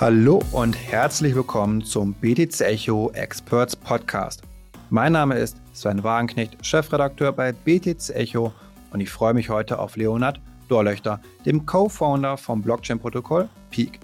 [0.00, 4.44] Hallo und herzlich willkommen zum BTC Echo Experts Podcast.
[4.90, 8.52] Mein Name ist Sven Wagenknecht, Chefredakteur bei BTC Echo
[8.92, 13.98] und ich freue mich heute auf Leonard Dorlöchter, dem Co-Founder vom Blockchain-Protokoll Peak.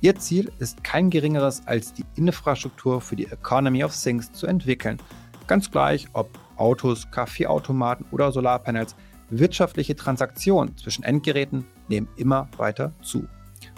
[0.00, 4.98] Ihr Ziel ist kein geringeres als die Infrastruktur für die Economy of Things zu entwickeln.
[5.48, 8.94] Ganz gleich, ob Autos, Kaffeeautomaten oder Solarpanels,
[9.30, 13.26] wirtschaftliche Transaktionen zwischen Endgeräten nehmen immer weiter zu.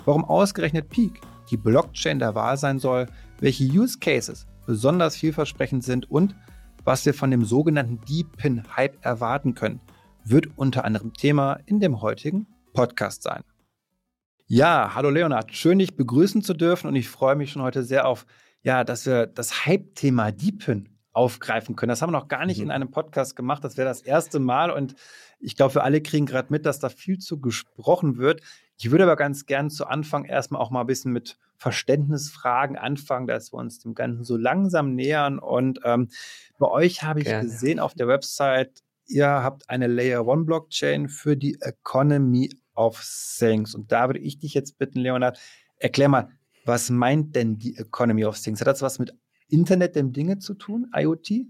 [0.04, 1.22] Warum ausgerechnet Peak?
[1.52, 3.06] Die Blockchain der Wahl sein soll,
[3.38, 6.34] welche Use Cases besonders vielversprechend sind und
[6.84, 9.80] was wir von dem sogenannten Deep Pin Hype erwarten können,
[10.24, 13.42] wird unter anderem Thema in dem heutigen Podcast sein.
[14.46, 18.06] Ja, hallo Leonard, schön dich begrüßen zu dürfen und ich freue mich schon heute sehr
[18.08, 18.26] auf,
[18.62, 21.90] ja, dass wir das Hype-Thema Deep Pin aufgreifen können.
[21.90, 22.64] Das haben wir noch gar nicht mhm.
[22.64, 23.62] in einem Podcast gemacht.
[23.62, 24.94] Das wäre das erste Mal und
[25.38, 28.40] ich glaube, wir alle kriegen gerade mit, dass da viel zu gesprochen wird.
[28.82, 33.28] Ich würde aber ganz gern zu Anfang erstmal auch mal ein bisschen mit Verständnisfragen anfangen,
[33.28, 35.38] dass wir uns dem Ganzen so langsam nähern.
[35.38, 36.08] Und ähm,
[36.58, 37.44] bei euch habe ich Gerne.
[37.44, 43.00] gesehen auf der Website, ihr habt eine Layer One Blockchain für die Economy of
[43.38, 43.76] Things.
[43.76, 45.38] Und da würde ich dich jetzt bitten, Leonard,
[45.78, 46.30] erklär mal,
[46.64, 48.60] was meint denn die Economy of Things?
[48.60, 49.14] Hat das was mit
[49.46, 51.46] Internet der Dinge zu tun, IoT?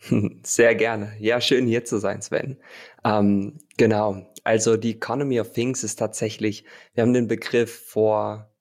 [0.42, 1.12] Sehr gerne.
[1.20, 2.56] Ja, schön hier zu sein, Sven.
[3.04, 4.33] Ähm, genau.
[4.44, 8.54] Also die Economy of Things ist tatsächlich, wir haben den Begriff vor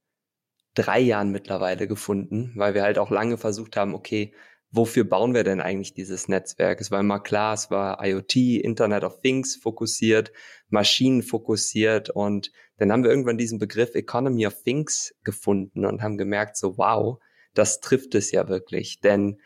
[0.76, 4.34] drei Jahren mittlerweile gefunden, weil wir halt auch lange versucht haben, okay,
[4.72, 6.82] wofür bauen wir denn eigentlich dieses Netzwerk?
[6.82, 10.32] Es war immer klar, es war IoT, Internet of Things fokussiert,
[10.70, 16.18] Maschinen fokussiert und dann haben wir irgendwann diesen Begriff Economy of Things gefunden und haben
[16.18, 17.20] gemerkt, so wow,
[17.54, 19.40] das trifft es ja wirklich, denn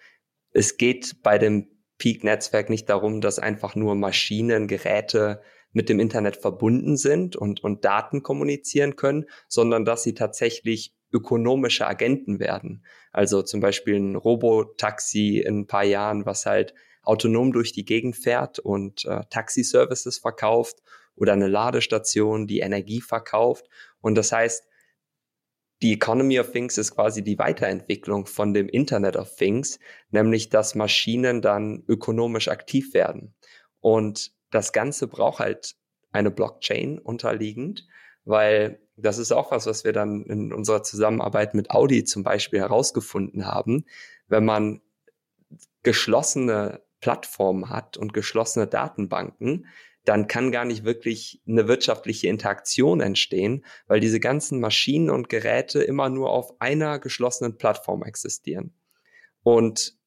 [0.52, 5.42] es geht bei dem Peak-Netzwerk nicht darum, dass einfach nur Maschinen, Geräte
[5.78, 11.86] mit dem Internet verbunden sind und, und Daten kommunizieren können, sondern dass sie tatsächlich ökonomische
[11.86, 12.84] Agenten werden.
[13.12, 16.74] Also zum Beispiel ein Robotaxi in ein paar Jahren, was halt
[17.04, 20.82] autonom durch die Gegend fährt und äh, Taxi-Services verkauft
[21.16, 23.70] oder eine Ladestation, die Energie verkauft.
[24.02, 24.68] Und das heißt,
[25.84, 29.78] die Economy of Things ist quasi die Weiterentwicklung von dem Internet of Things,
[30.10, 33.36] nämlich dass Maschinen dann ökonomisch aktiv werden.
[33.80, 35.76] Und das Ganze braucht halt
[36.12, 37.88] eine Blockchain unterliegend,
[38.26, 42.60] weil das ist auch was, was wir dann in unserer Zusammenarbeit mit Audi zum Beispiel
[42.60, 43.86] herausgefunden haben.
[44.28, 44.82] Wenn man
[45.84, 49.68] geschlossene Plattformen hat und geschlossene Datenbanken,
[50.04, 55.84] dann kann gar nicht wirklich eine wirtschaftliche Interaktion entstehen, weil diese ganzen Maschinen und Geräte
[55.84, 58.74] immer nur auf einer geschlossenen Plattform existieren.
[59.44, 59.98] Und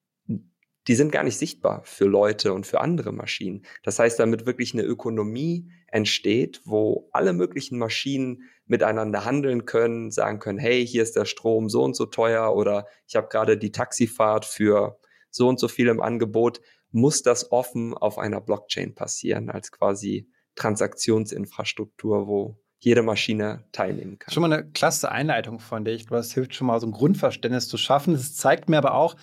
[0.90, 3.64] die sind gar nicht sichtbar für Leute und für andere Maschinen.
[3.84, 10.40] Das heißt, damit wirklich eine Ökonomie entsteht, wo alle möglichen Maschinen miteinander handeln können, sagen
[10.40, 13.70] können, hey, hier ist der Strom so und so teuer oder ich habe gerade die
[13.70, 14.98] Taxifahrt für
[15.30, 20.28] so und so viel im Angebot muss das offen auf einer Blockchain passieren, als quasi
[20.56, 24.34] Transaktionsinfrastruktur, wo jede Maschine teilnehmen kann.
[24.34, 25.92] Schon mal eine klasse Einleitung von dir.
[25.92, 28.12] Ich glaube, das hilft schon mal, so ein Grundverständnis zu schaffen.
[28.12, 29.14] Es zeigt mir aber auch,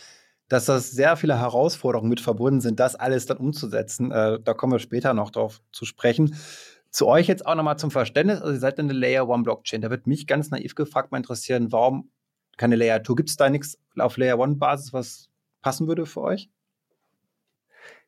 [0.49, 4.11] dass das sehr viele Herausforderungen mit verbunden sind, das alles dann umzusetzen.
[4.11, 6.35] Äh, da kommen wir später noch drauf zu sprechen.
[6.89, 8.39] Zu euch jetzt auch nochmal zum Verständnis.
[8.41, 9.81] Also ihr seid eine Layer One Blockchain.
[9.81, 12.09] Da wird mich ganz naiv gefragt, mal interessieren, warum
[12.55, 13.13] keine Layer 2?
[13.15, 15.29] Gibt es da nichts auf Layer One Basis, was
[15.61, 16.49] passen würde für euch?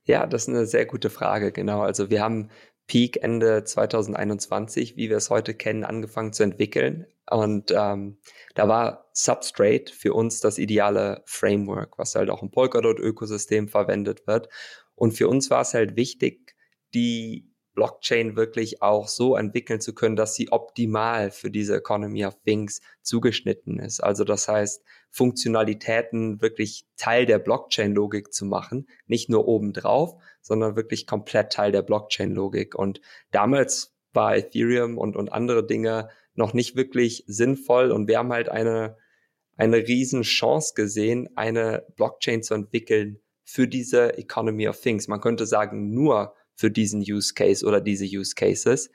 [0.05, 1.81] Ja, das ist eine sehr gute Frage, genau.
[1.81, 2.49] Also wir haben
[2.87, 7.05] Peak Ende 2021, wie wir es heute kennen, angefangen zu entwickeln.
[7.29, 8.19] Und ähm,
[8.55, 14.49] da war Substrate für uns das ideale Framework, was halt auch im Polkadot-Ökosystem verwendet wird.
[14.95, 16.55] Und für uns war es halt wichtig,
[16.93, 22.37] die Blockchain wirklich auch so entwickeln zu können, dass sie optimal für diese Economy of
[22.43, 24.03] Things zugeschnitten ist.
[24.03, 31.07] Also das heißt, Funktionalitäten wirklich Teil der Blockchain-Logik zu machen, nicht nur obendrauf, sondern wirklich
[31.07, 32.75] komplett Teil der Blockchain-Logik.
[32.75, 32.99] Und
[33.31, 36.09] damals war Ethereum und, und andere Dinge
[36.39, 38.97] noch nicht wirklich sinnvoll und wir haben halt eine,
[39.57, 45.07] eine riesen Chance gesehen, eine Blockchain zu entwickeln für diese Economy of Things.
[45.07, 48.89] Man könnte sagen, nur für diesen Use Case oder diese Use Cases.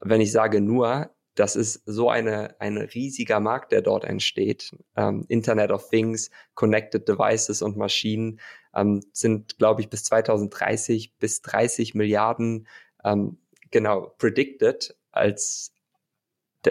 [0.00, 4.70] Wenn ich sage nur, das ist so eine, ein riesiger Markt, der dort entsteht.
[4.96, 8.40] Ähm, Internet of Things, Connected Devices und Maschinen
[8.74, 12.68] ähm, sind, glaube ich, bis 2030 bis 30 Milliarden
[13.04, 13.38] ähm,
[13.70, 15.75] genau predicted als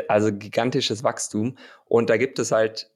[0.08, 1.58] also gigantisches Wachstum.
[1.86, 2.92] Und da gibt es halt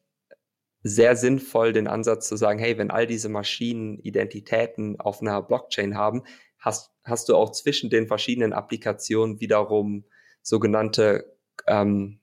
[0.82, 5.98] sehr sinnvoll den Ansatz zu sagen, hey, wenn all diese Maschinen Identitäten auf einer Blockchain
[5.98, 6.24] haben,
[6.58, 10.06] hast, hast du auch zwischen den verschiedenen Applikationen wiederum
[10.42, 11.36] sogenannte
[11.68, 12.20] ähm,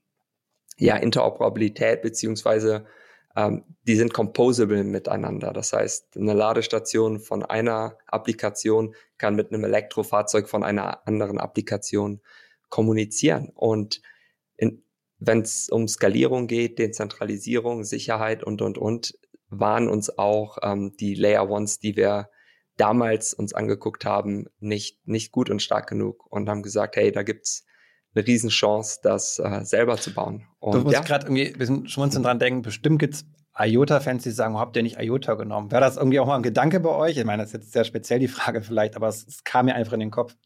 [0.78, 2.86] ja, Interoperabilität beziehungsweise
[3.36, 5.52] ähm, die sind composable miteinander.
[5.52, 12.20] Das heißt, eine Ladestation von einer Applikation kann mit einem Elektrofahrzeug von einer anderen Applikation
[12.70, 13.52] kommunizieren.
[13.54, 14.00] Und
[15.18, 19.14] wenn es um Skalierung geht, Dezentralisierung, Sicherheit und, und, und,
[19.48, 22.30] waren uns auch ähm, die Layer Ones, die wir
[22.76, 27.22] damals uns angeguckt haben, nicht, nicht gut und stark genug und haben gesagt, hey, da
[27.22, 27.64] gibt's
[28.14, 30.46] eine Riesenchance, das äh, selber zu bauen.
[30.58, 31.02] Und, du musst ja.
[31.02, 33.24] gerade irgendwie ein bisschen schmunzeln dran denken, bestimmt gibt's
[33.58, 35.70] IOTA-Fans, die sagen, habt ihr nicht IOTA genommen?
[35.70, 37.16] Wäre das irgendwie auch mal ein Gedanke bei euch?
[37.16, 39.74] Ich meine, das ist jetzt sehr speziell die Frage vielleicht, aber es, es kam mir
[39.74, 40.36] einfach in den Kopf.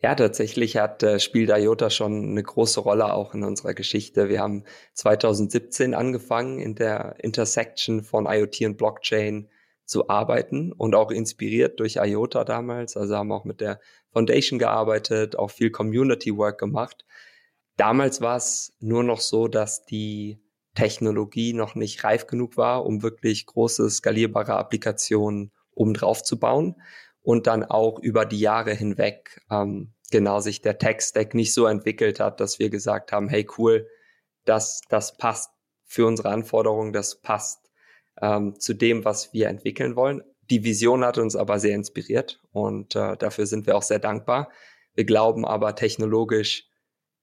[0.00, 4.28] Ja, tatsächlich hat äh, spielt IOTA schon eine große Rolle auch in unserer Geschichte.
[4.28, 4.62] Wir haben
[4.94, 9.48] 2017 angefangen, in der Intersection von IoT und Blockchain
[9.86, 12.96] zu arbeiten und auch inspiriert durch IOTA damals.
[12.96, 13.80] Also haben auch mit der
[14.12, 17.04] Foundation gearbeitet, auch viel Community Work gemacht.
[17.76, 20.40] Damals war es nur noch so, dass die
[20.76, 26.76] Technologie noch nicht reif genug war, um wirklich große skalierbare Applikationen obendrauf zu bauen
[27.28, 32.20] und dann auch über die Jahre hinweg ähm, genau sich der Tech-Stack nicht so entwickelt
[32.20, 33.86] hat, dass wir gesagt haben, hey cool,
[34.46, 35.50] das, das passt
[35.84, 37.70] für unsere Anforderungen, das passt
[38.22, 40.22] ähm, zu dem, was wir entwickeln wollen.
[40.48, 44.50] Die Vision hat uns aber sehr inspiriert und äh, dafür sind wir auch sehr dankbar.
[44.94, 46.66] Wir glauben aber technologisch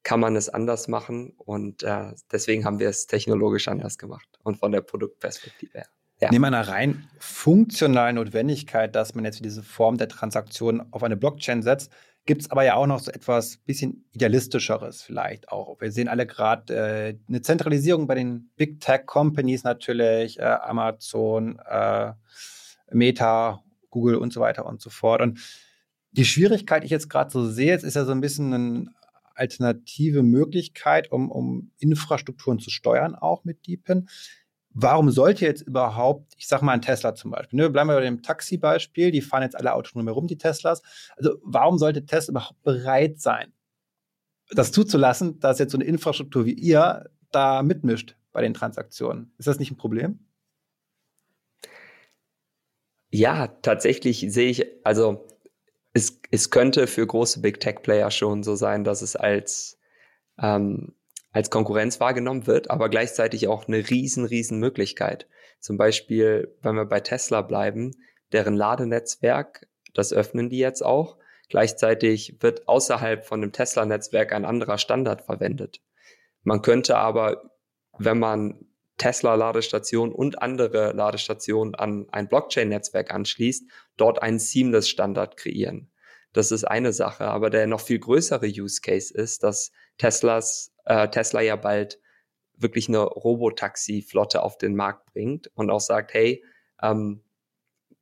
[0.04, 4.60] kann man es anders machen und äh, deswegen haben wir es technologisch anders gemacht und
[4.60, 5.95] von der Produktperspektive her.
[6.22, 6.30] Ja.
[6.32, 11.62] Neben einer rein funktionalen Notwendigkeit, dass man jetzt diese Form der Transaktion auf eine Blockchain
[11.62, 11.92] setzt,
[12.26, 15.80] gibt es aber ja auch noch so etwas bisschen idealistischeres vielleicht auch.
[15.80, 21.60] Wir sehen alle gerade äh, eine Zentralisierung bei den Big Tech Companies natürlich, äh, Amazon,
[21.70, 22.14] äh,
[22.92, 25.22] Meta, Google und so weiter und so fort.
[25.22, 25.40] Und
[26.12, 28.88] die Schwierigkeit, die ich jetzt gerade so sehe, jetzt ist ja so ein bisschen eine
[29.36, 34.08] alternative Möglichkeit, um, um Infrastrukturen zu steuern, auch mit Deepin
[34.76, 38.02] warum sollte jetzt überhaupt, ich sag mal ein Tesla zum Beispiel, ne, bleiben wir bei
[38.02, 40.84] dem Taxi-Beispiel, die fahren jetzt alle autonom herum, die Teslas.
[41.16, 43.54] Also warum sollte Tesla überhaupt bereit sein,
[44.52, 49.34] das zuzulassen, dass jetzt so eine Infrastruktur wie ihr da mitmischt bei den Transaktionen?
[49.38, 50.20] Ist das nicht ein Problem?
[53.12, 55.26] Ja, tatsächlich sehe ich, also
[55.94, 59.80] es, es könnte für große Big Tech Player schon so sein, dass es als
[60.38, 60.95] ähm,
[61.36, 65.28] als Konkurrenz wahrgenommen wird, aber gleichzeitig auch eine riesen, riesen Möglichkeit.
[65.60, 67.92] Zum Beispiel, wenn wir bei Tesla bleiben,
[68.32, 71.18] deren Ladenetzwerk, das öffnen die jetzt auch.
[71.50, 75.82] Gleichzeitig wird außerhalb von dem Tesla-Netzwerk ein anderer Standard verwendet.
[76.44, 77.52] Man könnte aber,
[77.98, 78.68] wenn man
[78.98, 85.92] Tesla-Ladestation und andere Ladestationen an ein Blockchain-Netzwerk anschließt, dort einen Seamless-Standard kreieren.
[86.32, 91.08] Das ist eine Sache, aber der noch viel größere Use Case ist, dass Teslas äh,
[91.10, 92.00] Tesla ja bald
[92.58, 96.44] wirklich eine Robotaxi-Flotte auf den Markt bringt und auch sagt, hey,
[96.82, 97.24] ähm,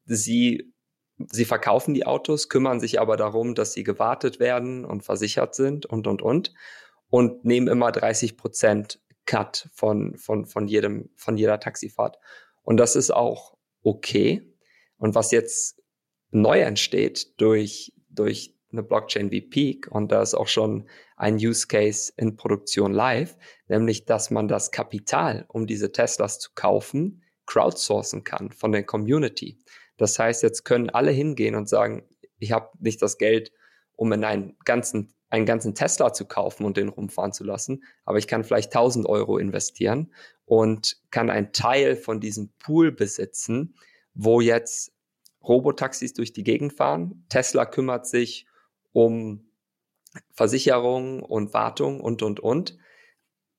[0.05, 0.73] sie,
[1.17, 5.85] sie verkaufen die Autos, kümmern sich aber darum, dass sie gewartet werden und versichert sind
[5.85, 6.53] und, und, und
[7.13, 12.17] und nehmen immer 30 Prozent Cut von, von, von jedem, von jeder Taxifahrt.
[12.63, 14.51] Und das ist auch okay.
[14.97, 15.79] Und was jetzt
[16.31, 21.67] neu entsteht durch, durch eine Blockchain wie Peak und da ist auch schon ein Use
[21.67, 23.37] Case in Produktion live,
[23.67, 29.59] nämlich dass man das Kapital, um diese Teslas zu kaufen, crowdsourcen kann von der Community.
[29.97, 32.03] Das heißt, jetzt können alle hingehen und sagen,
[32.39, 33.51] ich habe nicht das Geld,
[33.95, 38.17] um in einen ganzen, einen ganzen Tesla zu kaufen und den rumfahren zu lassen, aber
[38.17, 40.13] ich kann vielleicht 1000 Euro investieren
[40.45, 43.75] und kann einen Teil von diesem Pool besitzen,
[44.13, 44.91] wo jetzt
[45.43, 47.25] Robotaxis durch die Gegend fahren.
[47.29, 48.47] Tesla kümmert sich
[48.93, 49.45] um
[50.31, 52.77] Versicherung und Wartung und, und, und.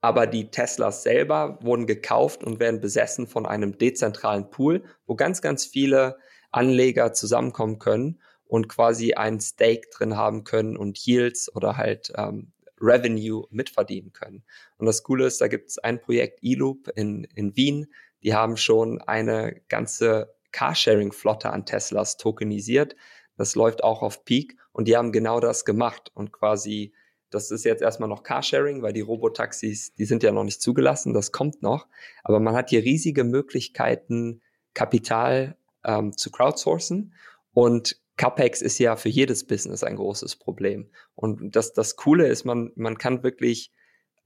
[0.01, 5.41] Aber die Teslas selber wurden gekauft und werden besessen von einem dezentralen Pool, wo ganz,
[5.43, 6.19] ganz viele
[6.53, 12.53] Anleger zusammenkommen können und quasi ein Stake drin haben können und Yields oder halt ähm,
[12.81, 14.45] Revenue mitverdienen können.
[14.77, 17.87] Und das Coole ist, da gibt es ein Projekt eLoop in, in Wien,
[18.23, 22.97] die haben schon eine ganze Carsharing-Flotte an Teslas tokenisiert.
[23.37, 26.93] Das läuft auch auf Peak und die haben genau das gemacht und quasi,
[27.31, 31.15] das ist jetzt erstmal noch Carsharing, weil die Robotaxis, die sind ja noch nicht zugelassen,
[31.15, 31.89] das kommt noch.
[32.23, 34.41] Aber man hat hier riesige Möglichkeiten,
[34.73, 37.15] Kapital ähm, zu crowdsourcen
[37.53, 40.91] und CapEx ist ja für jedes Business ein großes Problem.
[41.15, 43.73] Und das, das Coole ist, man, man kann wirklich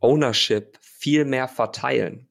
[0.00, 2.28] Ownership viel mehr verteilen.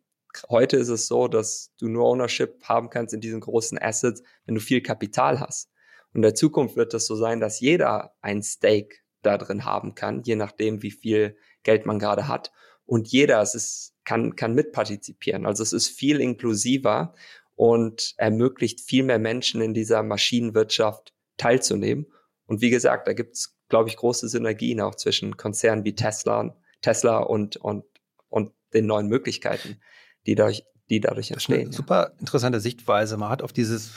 [0.50, 4.55] Heute ist es so, dass du nur Ownership haben kannst in diesen großen Assets, wenn
[4.55, 5.72] du viel Kapital hast.
[6.14, 9.96] Und in der Zukunft wird es so sein, dass jeder ein Stake da drin haben
[9.96, 12.52] kann, je nachdem, wie viel Geld man gerade hat.
[12.88, 15.46] und jeder es ist, kann, kann mitpartizipieren.
[15.46, 17.14] Also es ist viel inklusiver
[17.56, 22.08] und ermöglicht viel mehr Menschen in dieser Maschinenwirtschaft teilzunehmen.
[22.46, 27.18] Und wie gesagt, da gibt's, glaube ich, große Synergien auch zwischen Konzernen wie Tesla, Tesla
[27.18, 27.84] und, und,
[28.30, 29.82] und den neuen Möglichkeiten,
[30.26, 31.74] die dadurch, die dadurch entstehen.
[31.74, 33.18] super interessante Sichtweise.
[33.18, 33.90] Man hat auf dieses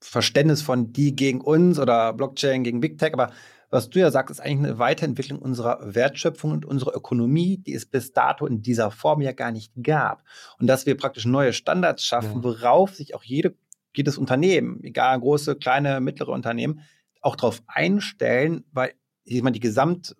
[0.00, 3.30] Verständnis von die gegen uns oder Blockchain gegen Big Tech, aber
[3.70, 7.86] was du ja sagst, ist eigentlich eine Weiterentwicklung unserer Wertschöpfung und unserer Ökonomie, die es
[7.86, 10.24] bis dato in dieser Form ja gar nicht gab.
[10.58, 13.54] Und dass wir praktisch neue Standards schaffen, worauf sich auch jede,
[13.94, 16.80] jedes Unternehmen, egal große, kleine, mittlere Unternehmen,
[17.20, 18.92] auch darauf einstellen, weil
[19.24, 20.16] ich meine, die Gesamt,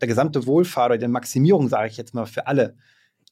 [0.00, 2.76] der gesamte Wohlfahrt oder die Maximierung, sage ich jetzt mal, für alle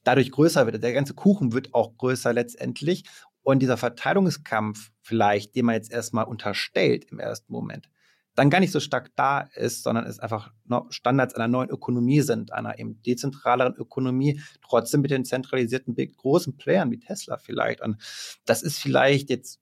[0.03, 0.83] dadurch größer wird.
[0.83, 3.05] Der ganze Kuchen wird auch größer letztendlich.
[3.43, 7.89] Und dieser Verteilungskampf vielleicht, den man jetzt erstmal unterstellt im ersten Moment,
[8.35, 10.51] dann gar nicht so stark da ist, sondern es einfach
[10.89, 16.89] Standards einer neuen Ökonomie sind, einer eben dezentraleren Ökonomie, trotzdem mit den zentralisierten großen Playern
[16.89, 17.81] wie Tesla vielleicht.
[17.81, 17.97] Und
[18.45, 19.59] das ist vielleicht jetzt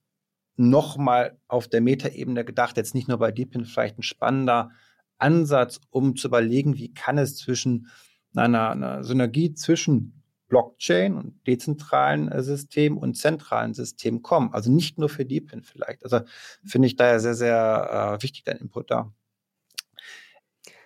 [0.56, 4.72] nochmal auf der Metaebene gedacht, jetzt nicht nur bei Deepin vielleicht ein spannender
[5.18, 7.88] Ansatz, um zu überlegen, wie kann es zwischen
[8.36, 10.21] einer, einer Synergie zwischen
[10.52, 14.54] Blockchain und dezentralen äh, Systemen und zentralen Systemen kommen.
[14.54, 16.04] Also nicht nur für DeepIn vielleicht.
[16.04, 16.20] Also
[16.66, 19.14] finde ich daher sehr, sehr äh, wichtig, dein Input da.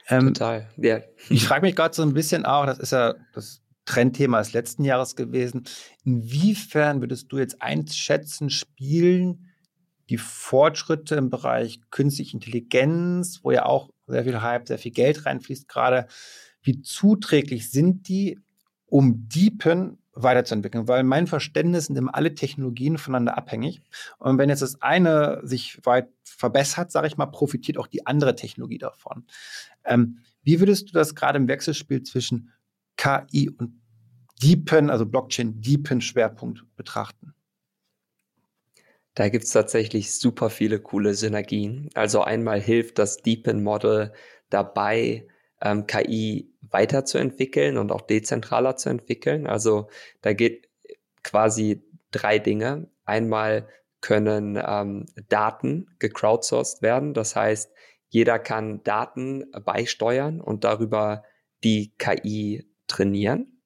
[0.08, 1.02] Ähm, Total, ja.
[1.30, 4.84] Ich frage mich gerade so ein bisschen auch, das ist ja das Trendthema des letzten
[4.84, 5.64] Jahres gewesen.
[6.04, 9.50] Inwiefern würdest du jetzt einschätzen, spielen
[10.10, 15.26] die Fortschritte im Bereich künstliche Intelligenz, wo ja auch sehr viel Hype, sehr viel Geld
[15.26, 16.06] reinfließt gerade,
[16.62, 18.40] wie zuträglich sind die
[18.96, 23.82] um Deepen weiterzuentwickeln, weil mein Verständnis sind immer alle Technologien voneinander abhängig.
[24.20, 28.38] Und wenn jetzt das eine sich weit verbessert, sage ich mal, profitiert auch die andere
[28.38, 29.25] Technologie davon.
[29.84, 32.54] Ähm, wie würdest du das gerade im Wechselspiel zwischen
[32.96, 33.82] KI und
[34.42, 37.34] Deepen, also Blockchain Deepen Schwerpunkt betrachten?
[39.14, 41.90] Da gibt's tatsächlich super viele coole Synergien.
[41.96, 44.14] Also einmal hilft das Deepen Model
[44.50, 45.28] dabei,
[45.62, 49.48] ähm, KI weiterzuentwickeln und auch dezentraler zu entwickeln.
[49.48, 49.90] Also
[50.22, 50.70] da geht
[51.24, 52.90] quasi drei Dinge.
[53.06, 53.68] Einmal
[54.02, 57.14] können ähm, Daten gecrowdsourced werden.
[57.14, 57.72] Das heißt,
[58.10, 61.24] jeder kann Daten beisteuern und darüber
[61.64, 63.62] die KI trainieren.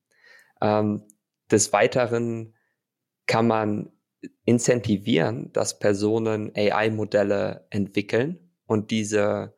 [0.62, 1.03] Ähm,
[1.51, 2.56] des Weiteren
[3.27, 3.91] kann man
[4.46, 9.56] incentivieren, dass Personen AI-Modelle entwickeln und diese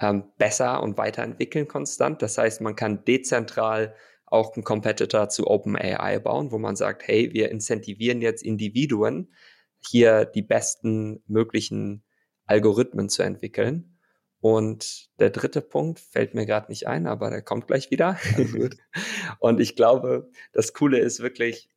[0.00, 2.22] ähm, besser und weiterentwickeln konstant.
[2.22, 3.94] Das heißt, man kann dezentral
[4.26, 9.32] auch einen Competitor zu OpenAI bauen, wo man sagt, hey, wir incentivieren jetzt Individuen,
[9.78, 12.04] hier die besten möglichen
[12.46, 13.98] Algorithmen zu entwickeln.
[14.40, 18.18] Und der dritte Punkt fällt mir gerade nicht ein, aber der kommt gleich wieder.
[19.40, 21.70] und ich glaube, das Coole ist wirklich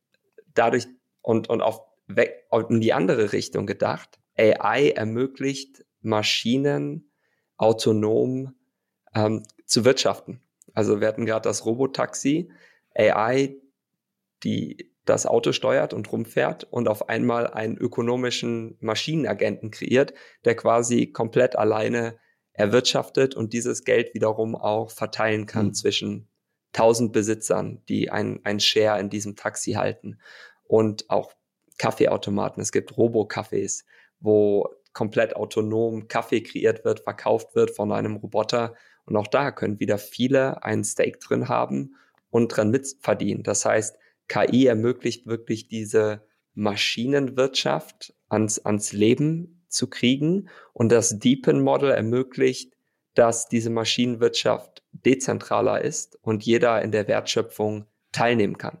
[0.54, 0.86] dadurch
[1.22, 4.20] und, und auf, weg, in die andere Richtung gedacht.
[4.36, 7.11] AI ermöglicht Maschinen
[7.56, 8.54] autonom
[9.14, 10.40] ähm, zu wirtschaften.
[10.74, 12.50] Also wir hatten gerade das Robotaxi,
[12.94, 13.56] AI,
[14.42, 21.08] die das Auto steuert und rumfährt und auf einmal einen ökonomischen Maschinenagenten kreiert, der quasi
[21.08, 22.18] komplett alleine
[22.52, 25.74] erwirtschaftet und dieses Geld wiederum auch verteilen kann mhm.
[25.74, 26.28] zwischen
[26.72, 30.18] tausend Besitzern, die ein, ein Share in diesem Taxi halten
[30.64, 31.32] und auch
[31.78, 32.62] Kaffeeautomaten.
[32.62, 33.84] Es gibt Robo-Cafés,
[34.20, 38.74] wo komplett autonom Kaffee kreiert wird, verkauft wird von einem Roboter.
[39.04, 41.96] Und auch da können wieder viele einen Stake drin haben
[42.30, 43.42] und dran mitverdienen.
[43.42, 43.96] Das heißt,
[44.28, 50.48] KI ermöglicht wirklich diese Maschinenwirtschaft ans, ans Leben zu kriegen.
[50.72, 52.72] Und das Deepen Model ermöglicht,
[53.14, 58.78] dass diese Maschinenwirtschaft dezentraler ist und jeder in der Wertschöpfung teilnehmen kann.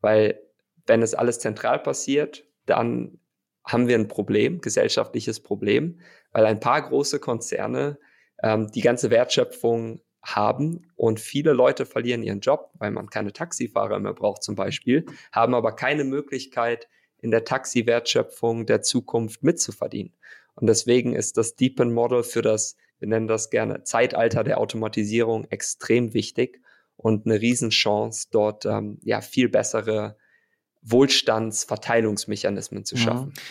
[0.00, 0.40] Weil
[0.86, 3.18] wenn es alles zentral passiert, dann
[3.64, 6.00] haben wir ein Problem, gesellschaftliches Problem,
[6.32, 7.98] weil ein paar große Konzerne
[8.42, 13.98] ähm, die ganze Wertschöpfung haben und viele Leute verlieren ihren Job, weil man keine Taxifahrer
[13.98, 16.88] mehr braucht zum Beispiel, haben aber keine Möglichkeit,
[17.18, 20.14] in der Taxi-Wertschöpfung der Zukunft mitzuverdienen.
[20.54, 25.44] Und deswegen ist das Deepen Model für das, wir nennen das gerne Zeitalter der Automatisierung
[25.50, 26.60] extrem wichtig
[26.96, 30.16] und eine Riesenchance, dort ähm, ja viel bessere
[30.82, 33.32] Wohlstandsverteilungsmechanismen zu schaffen.
[33.34, 33.42] Ja.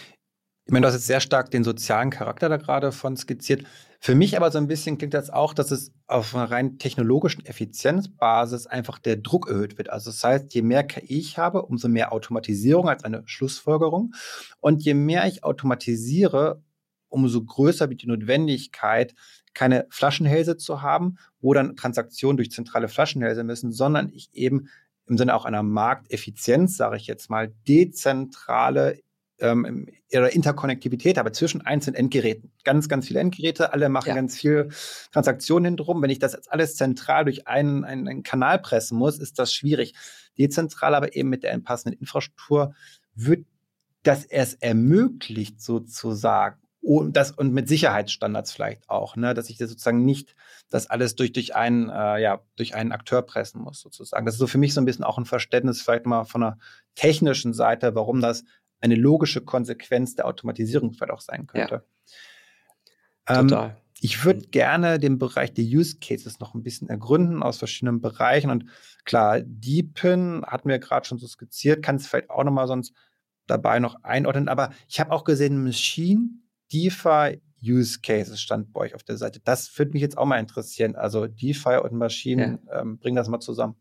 [0.65, 3.63] Ich meine, du hast jetzt sehr stark den sozialen Charakter da gerade von skizziert.
[3.99, 7.43] Für mich aber so ein bisschen klingt das auch, dass es auf einer rein technologischen
[7.43, 9.89] Effizienzbasis einfach der Druck erhöht wird.
[9.89, 14.13] Also das heißt, je mehr KI ich habe, umso mehr Automatisierung als eine Schlussfolgerung.
[14.59, 16.61] Und je mehr ich automatisiere,
[17.09, 19.15] umso größer wird die Notwendigkeit,
[19.55, 24.69] keine Flaschenhälse zu haben, wo dann Transaktionen durch zentrale Flaschenhälse müssen, sondern ich eben
[25.09, 28.99] im Sinne auch einer Markteffizienz, sage ich jetzt mal, dezentrale
[29.39, 32.51] ähm, ihre Interkonnektivität habe zwischen einzelnen Endgeräten.
[32.63, 34.15] Ganz, ganz viele Endgeräte, alle machen ja.
[34.15, 34.69] ganz viel
[35.11, 36.01] Transaktionen drum.
[36.01, 39.53] Wenn ich das jetzt alles zentral durch einen, einen, einen Kanal pressen muss, ist das
[39.53, 39.93] schwierig.
[40.37, 42.73] Dezentral aber eben mit der passenden Infrastruktur
[43.15, 43.45] wird
[44.03, 49.69] das es ermöglicht, sozusagen, und das und mit Sicherheitsstandards vielleicht auch, ne, dass ich das
[49.69, 50.35] sozusagen nicht
[50.69, 54.25] das alles durch durch einen äh, ja durch einen Akteur pressen muss sozusagen.
[54.25, 56.57] Das ist so für mich so ein bisschen auch ein Verständnis vielleicht mal von der
[56.95, 58.43] technischen Seite, warum das
[58.81, 61.83] eine logische Konsequenz der Automatisierung vielleicht auch sein könnte.
[63.27, 63.39] Ja.
[63.39, 63.77] Ähm, Total.
[64.01, 68.49] Ich würde gerne den Bereich der Use Cases noch ein bisschen ergründen aus verschiedenen Bereichen.
[68.49, 68.65] Und
[69.03, 72.93] klar, Deepin hatten wir gerade schon so skizziert, kann es vielleicht auch nochmal sonst
[73.45, 74.47] dabei noch einordnen.
[74.47, 76.29] Aber ich habe auch gesehen, Machine,
[76.71, 79.39] DeFi, Use Cases stand bei euch auf der Seite.
[79.43, 80.95] Das würde mich jetzt auch mal interessieren.
[80.95, 82.81] Also DeFi und Maschinen, ja.
[82.81, 83.75] ähm, bring das mal zusammen.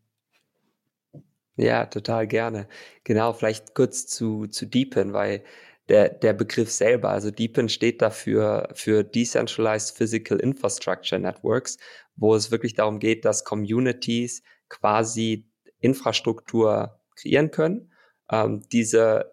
[1.55, 2.67] Ja, total gerne.
[3.03, 5.43] Genau, vielleicht kurz zu, zu Deepin, weil
[5.89, 11.77] der, der Begriff selber, also Deepin steht dafür für Decentralized Physical Infrastructure Networks,
[12.15, 17.91] wo es wirklich darum geht, dass Communities quasi Infrastruktur kreieren können.
[18.31, 19.31] Ähm, diese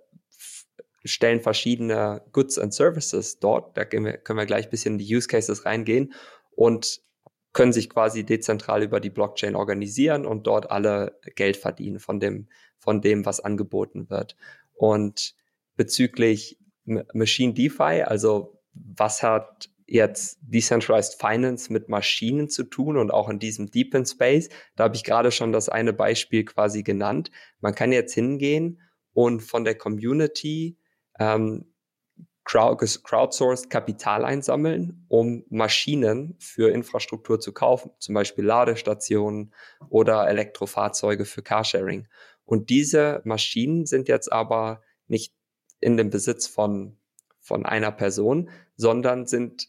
[1.06, 4.98] stellen verschiedene Goods and Services dort, da können wir, können wir gleich ein bisschen in
[4.98, 6.12] die Use Cases reingehen
[6.50, 7.00] und
[7.52, 12.48] können sich quasi dezentral über die Blockchain organisieren und dort alle Geld verdienen von dem,
[12.78, 14.36] von dem, was angeboten wird.
[14.74, 15.34] Und
[15.74, 23.28] bezüglich Machine DeFi, also was hat jetzt Decentralized Finance mit Maschinen zu tun und auch
[23.28, 27.30] in diesem Deepen Space, da habe ich gerade schon das eine Beispiel quasi genannt.
[27.60, 28.82] Man kann jetzt hingehen
[29.12, 30.76] und von der Community
[31.18, 31.66] ähm,
[32.44, 39.52] crowdsourced Kapital einsammeln, um Maschinen für Infrastruktur zu kaufen, zum Beispiel Ladestationen
[39.88, 42.06] oder Elektrofahrzeuge für Carsharing.
[42.44, 45.34] Und diese Maschinen sind jetzt aber nicht
[45.80, 46.96] in dem Besitz von,
[47.40, 49.68] von einer Person, sondern sind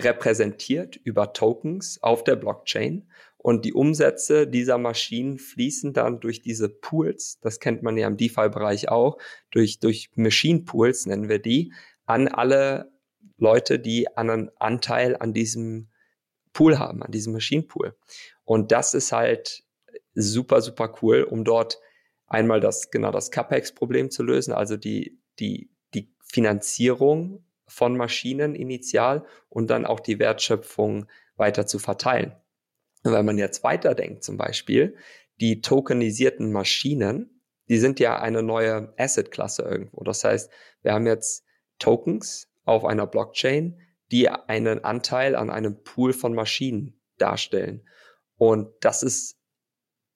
[0.00, 3.10] repräsentiert über Tokens auf der Blockchain
[3.44, 8.16] und die Umsätze dieser Maschinen fließen dann durch diese Pools, das kennt man ja im
[8.16, 9.18] DeFi-Bereich auch,
[9.50, 11.70] durch, durch Machine Pools nennen wir die,
[12.06, 12.90] an alle
[13.36, 15.90] Leute, die einen Anteil an diesem
[16.54, 17.94] Pool haben, an diesem Machine Pool.
[18.44, 19.62] Und das ist halt
[20.14, 21.78] super, super cool, um dort
[22.26, 29.26] einmal das, genau das CapEx-Problem zu lösen, also die, die, die Finanzierung von Maschinen initial
[29.50, 31.04] und dann auch die Wertschöpfung
[31.36, 32.34] weiter zu verteilen.
[33.04, 34.96] Wenn man jetzt weiterdenkt zum Beispiel,
[35.40, 40.02] die tokenisierten Maschinen, die sind ja eine neue Asset-Klasse irgendwo.
[40.04, 40.50] Das heißt,
[40.82, 41.44] wir haben jetzt
[41.78, 43.78] Tokens auf einer Blockchain,
[44.10, 47.86] die einen Anteil an einem Pool von Maschinen darstellen.
[48.36, 49.36] Und das ist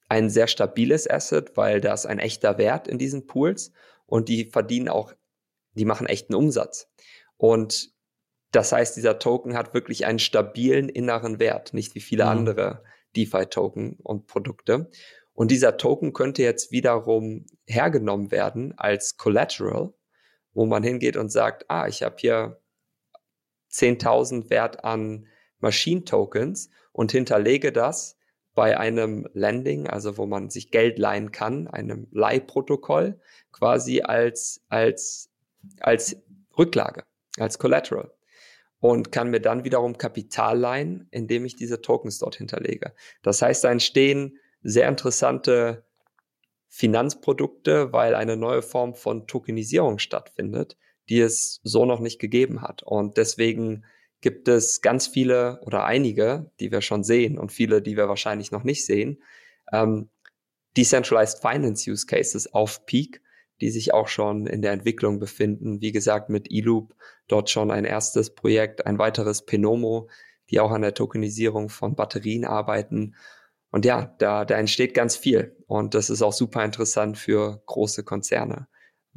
[0.08, 3.72] ein sehr stabiles Asset, weil da ist ein echter Wert in diesen Pools
[4.06, 5.12] und die verdienen auch,
[5.74, 6.90] die machen echten Umsatz.
[7.36, 7.92] Und
[8.52, 12.30] das heißt, dieser Token hat wirklich einen stabilen inneren Wert, nicht wie viele mhm.
[12.30, 12.82] andere
[13.16, 14.90] DeFi-Token und Produkte.
[15.34, 19.92] Und dieser Token könnte jetzt wiederum hergenommen werden als Collateral,
[20.52, 22.60] wo man hingeht und sagt, ah, ich habe hier
[23.70, 25.26] 10.000 Wert an
[25.60, 28.16] Machine-Tokens und hinterlege das
[28.54, 33.20] bei einem Lending, also wo man sich Geld leihen kann, einem Leihprotokoll,
[33.52, 35.30] quasi als, als,
[35.80, 36.16] als
[36.56, 37.04] Rücklage,
[37.38, 38.10] als Collateral
[38.80, 42.94] und kann mir dann wiederum Kapital leihen, indem ich diese Tokens dort hinterlege.
[43.22, 45.84] Das heißt, da entstehen sehr interessante
[46.68, 50.76] Finanzprodukte, weil eine neue Form von Tokenisierung stattfindet,
[51.08, 52.82] die es so noch nicht gegeben hat.
[52.82, 53.84] Und deswegen
[54.20, 58.50] gibt es ganz viele oder einige, die wir schon sehen und viele, die wir wahrscheinlich
[58.50, 59.22] noch nicht sehen,
[59.72, 60.10] ähm,
[60.76, 63.22] Decentralized Finance Use Cases auf Peak,
[63.60, 65.80] die sich auch schon in der Entwicklung befinden.
[65.80, 66.94] Wie gesagt, mit eLoop
[67.26, 70.08] dort schon ein erstes Projekt, ein weiteres Penomo,
[70.50, 73.14] die auch an der Tokenisierung von Batterien arbeiten.
[73.70, 75.56] Und ja, da, da entsteht ganz viel.
[75.66, 78.68] Und das ist auch super interessant für große Konzerne,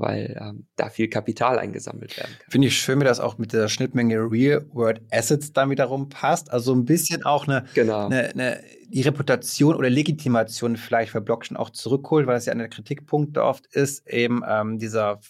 [0.01, 2.51] weil ähm, da viel Kapital eingesammelt werden kann.
[2.51, 6.51] Finde ich schön, wie das auch mit der Schnittmenge Real-World Assets dann wiederum passt.
[6.51, 8.07] Also ein bisschen auch eine, genau.
[8.07, 12.63] eine, eine die Reputation oder Legitimation vielleicht für Blockchain auch zurückholt, weil das ja einer
[12.63, 15.21] der Kritikpunkte oft ist, eben ähm, dieser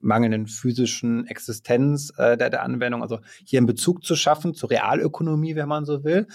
[0.00, 5.54] mangelnden physischen Existenz äh, der, der Anwendung, also hier einen Bezug zu schaffen zur Realökonomie,
[5.54, 6.26] wenn man so will.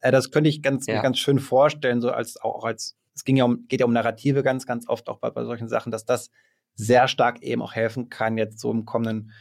[0.00, 1.02] Äh, das könnte ich ganz, ja.
[1.02, 4.42] ganz schön vorstellen, so als auch als es ging ja um, geht ja um Narrative
[4.42, 6.30] ganz, ganz oft auch bei, bei solchen Sachen, dass das
[6.76, 9.32] sehr stark eben auch helfen kann, jetzt so im kommenden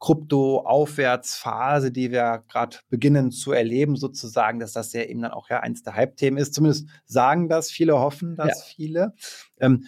[0.00, 5.60] Krypto-Aufwärtsphase, die wir gerade beginnen zu erleben, sozusagen, dass das ja eben dann auch ja
[5.60, 6.54] eins der Hype-Themen ist.
[6.54, 8.74] Zumindest sagen das viele, hoffen das ja.
[8.74, 9.14] viele.
[9.58, 9.86] Ähm,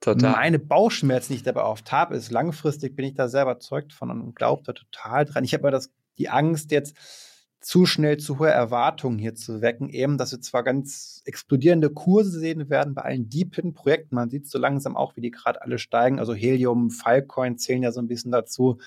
[0.00, 0.32] Total.
[0.32, 4.10] Meine Bauchschmerzen, die ich dabei oft habe, ist langfristig bin ich da sehr überzeugt von
[4.10, 5.44] und glaube da total dran.
[5.44, 6.94] Ich habe mal das, die Angst jetzt,
[7.64, 12.38] zu schnell zu hohe Erwartungen hier zu wecken, eben, dass wir zwar ganz explodierende Kurse
[12.38, 14.14] sehen werden bei allen Deepin-Projekten.
[14.14, 16.18] Man sieht so langsam auch, wie die gerade alle steigen.
[16.18, 18.78] Also Helium, Filecoin zählen ja so ein bisschen dazu,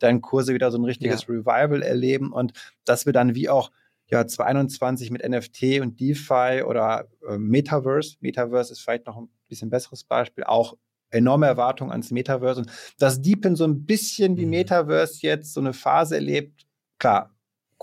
[0.00, 1.34] dann Kurse wieder so ein richtiges ja.
[1.34, 2.52] Revival erleben und
[2.84, 3.70] dass wir dann wie auch
[4.08, 8.16] ja 2021 mit NFT und DeFi oder äh, Metaverse.
[8.20, 10.76] Metaverse ist vielleicht noch ein bisschen besseres Beispiel, auch
[11.10, 14.50] enorme Erwartungen ans Metaverse und dass Deepin so ein bisschen wie mhm.
[14.50, 16.66] Metaverse jetzt so eine Phase erlebt.
[16.98, 17.33] Klar,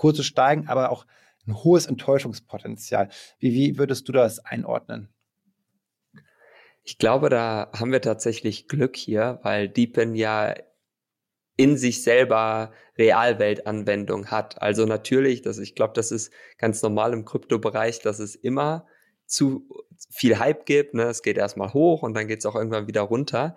[0.02, 1.06] Kurse steigen, aber auch
[1.46, 3.08] ein hohes Enttäuschungspotenzial.
[3.38, 5.14] Wie, wie würdest du das einordnen?
[6.82, 10.56] Ich glaube, da haben wir tatsächlich Glück hier, weil Deepin ja
[11.56, 14.60] in sich selber Realweltanwendung hat.
[14.60, 18.88] Also natürlich, dass ich glaube, das ist ganz normal im Kryptobereich, dass es immer
[19.26, 19.68] zu
[20.10, 20.94] viel Hype gibt.
[20.94, 21.04] Ne?
[21.04, 23.54] Es geht erstmal hoch und dann geht es auch irgendwann wieder runter.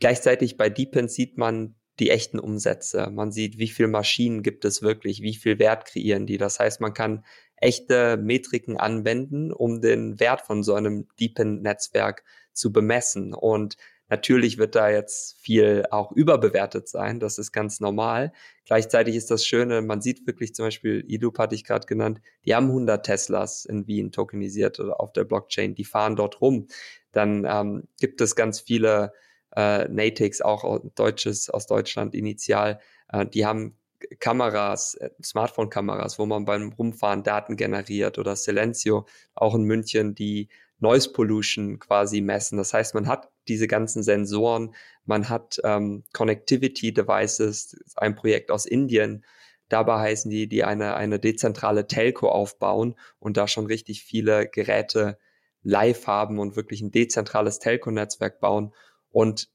[0.00, 3.10] Gleichzeitig bei Deepin sieht man die echten Umsätze.
[3.10, 6.38] Man sieht, wie viel Maschinen gibt es wirklich, wie viel Wert kreieren die.
[6.38, 7.24] Das heißt, man kann
[7.56, 13.34] echte Metriken anwenden, um den Wert von so einem Deepen-Netzwerk zu bemessen.
[13.34, 13.76] Und
[14.08, 17.20] natürlich wird da jetzt viel auch überbewertet sein.
[17.20, 18.32] Das ist ganz normal.
[18.64, 22.54] Gleichzeitig ist das Schöne, man sieht wirklich zum Beispiel, Ilup hatte ich gerade genannt, die
[22.54, 25.74] haben 100 Teslas in Wien tokenisiert oder auf der Blockchain.
[25.74, 26.66] Die fahren dort rum.
[27.12, 29.12] Dann ähm, gibt es ganz viele
[29.56, 33.76] äh, Natix, auch deutsches aus Deutschland initial, äh, die haben
[34.18, 40.48] Kameras, äh, Smartphone-Kameras, wo man beim Rumfahren Daten generiert oder Silencio, auch in München, die
[40.78, 42.56] Noise Pollution quasi messen.
[42.56, 48.64] Das heißt, man hat diese ganzen Sensoren, man hat ähm, Connectivity Devices, ein Projekt aus
[48.64, 49.24] Indien.
[49.68, 55.18] Dabei heißen die, die eine, eine dezentrale Telco aufbauen und da schon richtig viele Geräte
[55.62, 58.72] live haben und wirklich ein dezentrales Telco-Netzwerk bauen.
[59.10, 59.48] Und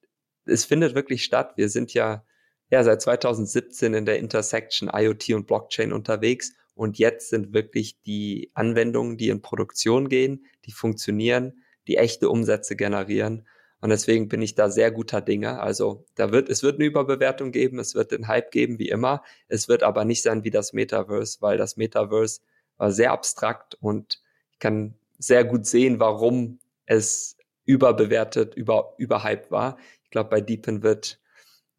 [0.45, 1.53] es findet wirklich statt.
[1.55, 2.23] Wir sind ja,
[2.69, 6.53] ja seit 2017 in der Intersection IoT und Blockchain unterwegs.
[6.75, 12.75] Und jetzt sind wirklich die Anwendungen, die in Produktion gehen, die funktionieren, die echte Umsätze
[12.75, 13.47] generieren.
[13.81, 15.59] Und deswegen bin ich da sehr guter Dinge.
[15.61, 19.23] Also da wird, es wird eine Überbewertung geben, es wird den Hype geben, wie immer.
[19.47, 22.41] Es wird aber nicht sein wie das Metaverse, weil das Metaverse
[22.77, 29.77] war sehr abstrakt und ich kann sehr gut sehen, warum es überbewertet, über, überhyped war.
[30.03, 31.19] Ich glaube, bei Deepin wird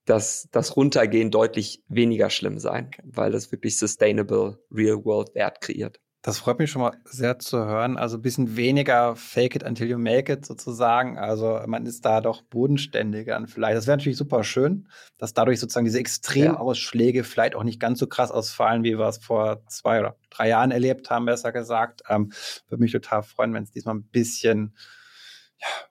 [0.05, 6.01] das, das Runtergehen deutlich weniger schlimm sein, weil das wirklich sustainable Real-World-Wert kreiert.
[6.27, 7.97] Das freut mich schon mal sehr zu hören.
[7.97, 11.19] Also ein bisschen weniger fake it until you make it sozusagen.
[11.19, 13.77] Also man ist da doch bodenständiger und vielleicht.
[13.77, 17.25] Das wäre natürlich super schön, dass dadurch sozusagen diese Extremausschläge ja.
[17.25, 20.73] vielleicht auch nicht ganz so krass ausfallen, wie wir es vor zwei oder drei Jahren
[20.73, 22.03] erlebt haben, besser gesagt.
[22.09, 22.33] Ähm,
[22.69, 24.75] würde mich total freuen, wenn es diesmal ein bisschen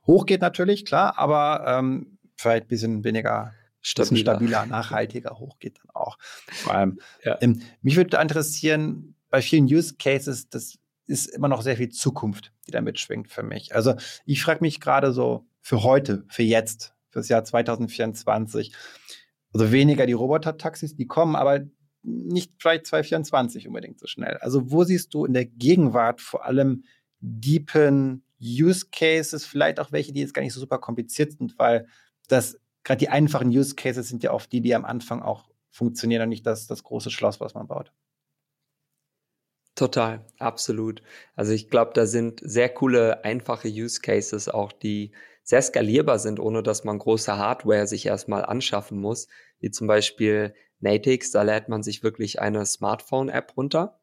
[0.06, 4.10] hoch geht natürlich, klar, aber ähm, vielleicht ein bisschen weniger stabiler.
[4.10, 6.18] bisschen stabiler, nachhaltiger hoch geht dann auch.
[6.20, 7.38] Vor allem, ja.
[7.42, 12.52] ähm, mich würde interessieren, bei vielen Use Cases, das ist immer noch sehr viel Zukunft,
[12.68, 13.76] die da mitschwingt für mich.
[13.76, 18.74] Also ich frage mich gerade so für heute, für jetzt, fürs Jahr 2024,
[19.54, 21.62] also weniger die Roboter-Taxis, die kommen, aber
[22.04, 24.38] nicht vielleicht 2024 unbedingt so schnell.
[24.42, 26.84] Also wo siehst du in der Gegenwart vor allem
[27.20, 31.88] Deepen Use Cases, vielleicht auch welche, die jetzt gar nicht so super kompliziert sind, weil
[32.28, 36.24] das gerade die einfachen Use Cases sind ja oft die, die am Anfang auch funktionieren
[36.24, 37.92] und nicht das, das große Schloss, was man baut.
[39.76, 41.02] Total, absolut.
[41.36, 45.12] Also ich glaube, da sind sehr coole, einfache Use Cases auch, die
[45.44, 49.28] sehr skalierbar sind, ohne dass man große Hardware sich erstmal anschaffen muss,
[49.60, 54.00] wie zum Beispiel Natix, da lädt man sich wirklich eine Smartphone-App runter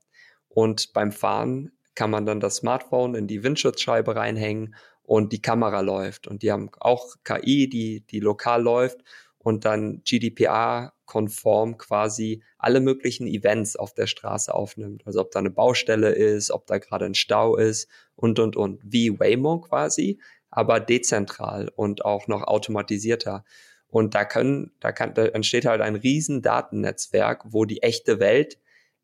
[0.49, 5.81] und beim Fahren kann man dann das Smartphone in die Windschutzscheibe reinhängen und die Kamera
[5.81, 6.27] läuft.
[6.27, 9.03] Und die haben auch KI, die, die lokal läuft
[9.39, 15.03] und dann GDPR-konform quasi alle möglichen Events auf der Straße aufnimmt.
[15.07, 18.81] Also ob da eine Baustelle ist, ob da gerade ein Stau ist und, und, und.
[18.85, 23.45] Wie Waymo quasi, aber dezentral und auch noch automatisierter.
[23.89, 28.59] Und da können, da kann, da entsteht halt ein riesen Datennetzwerk, wo die echte Welt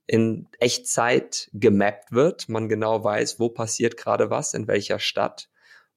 [0.08, 2.48] in Echtzeit gemappt wird.
[2.48, 5.48] Man genau weiß, wo passiert gerade was, in welcher Stadt.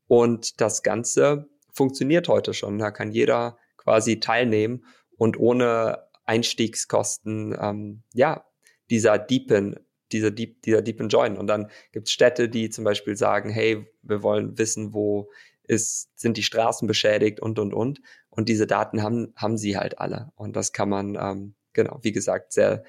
[0.08, 2.78] Und das Ganze funktioniert heute schon.
[2.78, 4.86] Da kann jeder quasi teilnehmen
[5.18, 8.46] und ohne Einstiegskosten, ähm, ja,
[8.90, 9.80] dieser Deepen,
[10.12, 11.38] dieser Deep, dieser Deepen Join.
[11.38, 15.32] Und dann gibt es Städte, die zum Beispiel sagen, hey, wir wollen wissen, wo
[15.64, 18.02] ist, sind die Straßen beschädigt und, und, und.
[18.30, 20.34] Und diese Daten haben, haben sie halt alle.
[20.36, 22.84] Und das kann man ähm, genau, wie gesagt, sehr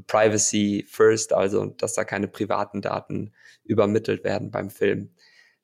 [0.00, 3.32] privacy first, also dass da keine privaten Daten
[3.64, 5.10] übermittelt werden beim Film.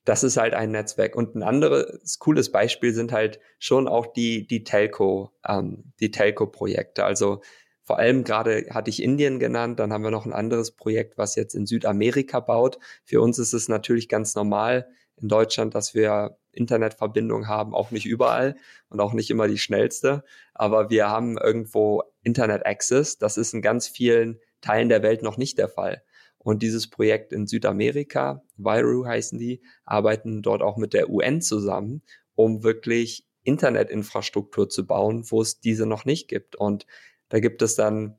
[0.05, 1.17] Das ist halt ein Netzwerk.
[1.17, 7.05] Und ein anderes cooles Beispiel sind halt schon auch die, die Telco, ähm, die Telco-Projekte.
[7.05, 7.43] Also
[7.83, 11.37] vor allem gerade hatte ich Indien genannt, dann haben wir noch ein anderes Projekt, was
[11.37, 12.79] jetzt in Südamerika baut.
[13.05, 18.07] Für uns ist es natürlich ganz normal in Deutschland, dass wir Internetverbindung haben, auch nicht
[18.07, 18.57] überall
[18.89, 23.17] und auch nicht immer die schnellste, aber wir haben irgendwo Internet Access.
[23.17, 26.03] Das ist in ganz vielen Teilen der Welt noch nicht der Fall.
[26.37, 32.03] Und dieses Projekt in Südamerika, Viru heißen die, arbeiten dort auch mit der UN zusammen,
[32.35, 36.55] um wirklich Internetinfrastruktur zu bauen, wo es diese noch nicht gibt.
[36.55, 36.87] Und
[37.31, 38.19] da gibt es dann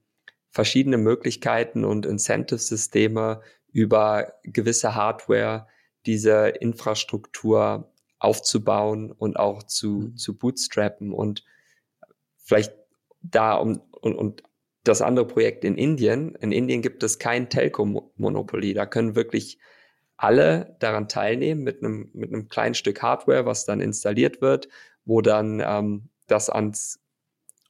[0.50, 3.42] verschiedene Möglichkeiten und Incentive-Systeme
[3.72, 5.68] über gewisse Hardware,
[6.08, 10.18] diese Infrastruktur aufzubauen und auch zu, mhm.
[10.18, 11.46] zu bootstrappen und
[12.38, 12.74] vielleicht
[13.22, 14.44] da um, und, und
[14.84, 16.36] das andere Projekt in Indien.
[16.36, 18.74] In Indien gibt es kein Telco-Monopoly.
[18.74, 19.60] Da können wirklich
[20.18, 24.68] alle daran teilnehmen mit einem, mit einem kleinen Stück Hardware, was dann installiert wird,
[25.06, 27.00] wo dann ähm, das ans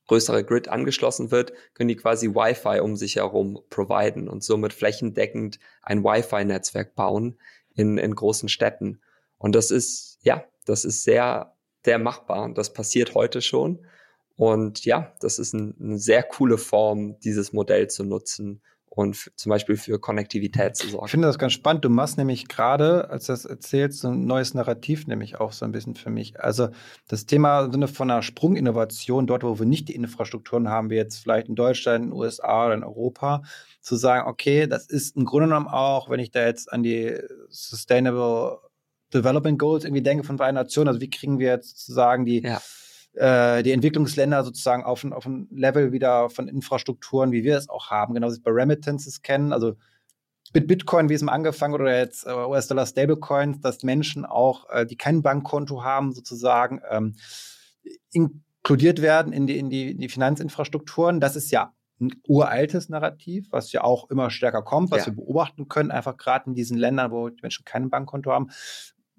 [0.07, 5.59] größere Grid angeschlossen wird, können die quasi Wi-Fi um sich herum providen und somit flächendeckend
[5.83, 7.37] ein Wi-Fi-Netzwerk bauen
[7.75, 9.01] in, in großen Städten.
[9.37, 13.85] Und das ist, ja, das ist sehr, sehr machbar und das passiert heute schon.
[14.39, 19.49] Und ja, das ist ein, eine sehr coole Form, dieses Modell zu nutzen, und zum
[19.51, 21.05] Beispiel für Konnektivität zu sorgen.
[21.05, 21.85] Ich finde das ganz spannend.
[21.85, 25.63] Du machst nämlich gerade, als du das erzählst, so ein neues Narrativ nämlich auch so
[25.63, 26.39] ein bisschen für mich.
[26.39, 26.69] Also
[27.07, 30.95] das Thema im Sinne von einer Sprunginnovation, dort, wo wir nicht die Infrastrukturen haben, wie
[30.95, 33.43] jetzt vielleicht in Deutschland, in den USA oder in Europa,
[33.79, 37.15] zu sagen, okay, das ist im Grunde genommen auch, wenn ich da jetzt an die
[37.49, 38.57] Sustainable
[39.13, 42.59] Development Goals irgendwie denke von Vereinten Nationen, also wie kriegen wir jetzt sozusagen die ja
[43.13, 47.69] äh, die Entwicklungsländer sozusagen auf ein, auf ein Level wieder von Infrastrukturen, wie wir es
[47.69, 49.75] auch haben, genauso wie bei Remittances kennen, also
[50.53, 54.85] mit Bitcoin, wie es mal angefangen oder jetzt äh, US-Dollar Stablecoins, dass Menschen auch, äh,
[54.85, 57.15] die kein Bankkonto haben, sozusagen ähm,
[58.11, 61.19] inkludiert werden in die, in, die, in die Finanzinfrastrukturen.
[61.19, 65.07] Das ist ja ein uraltes Narrativ, was ja auch immer stärker kommt, was ja.
[65.07, 68.49] wir beobachten können, einfach gerade in diesen Ländern, wo die Menschen kein Bankkonto haben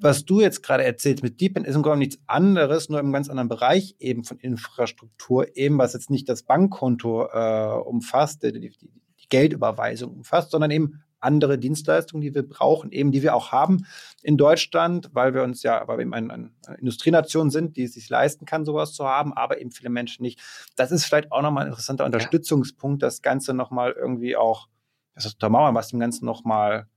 [0.01, 3.29] was du jetzt gerade erzählst mit Deepin ist im Grunde nichts anderes, nur im ganz
[3.29, 8.71] anderen Bereich eben von Infrastruktur, eben was jetzt nicht das Bankkonto äh, umfasst, die, die,
[8.71, 8.91] die,
[9.29, 13.87] Geldüberweisung umfasst, sondern eben andere Dienstleistungen, die wir brauchen, eben die wir auch haben
[14.23, 17.93] in Deutschland, weil wir uns ja, weil wir eben eine, eine Industrienation sind, die es
[17.93, 20.41] sich leisten kann, sowas zu haben, aber eben viele Menschen nicht.
[20.75, 24.67] Das ist vielleicht auch nochmal ein interessanter Unterstützungspunkt, das Ganze nochmal irgendwie auch,
[25.15, 26.89] das ist untermauern, was dem Ganzen nochmal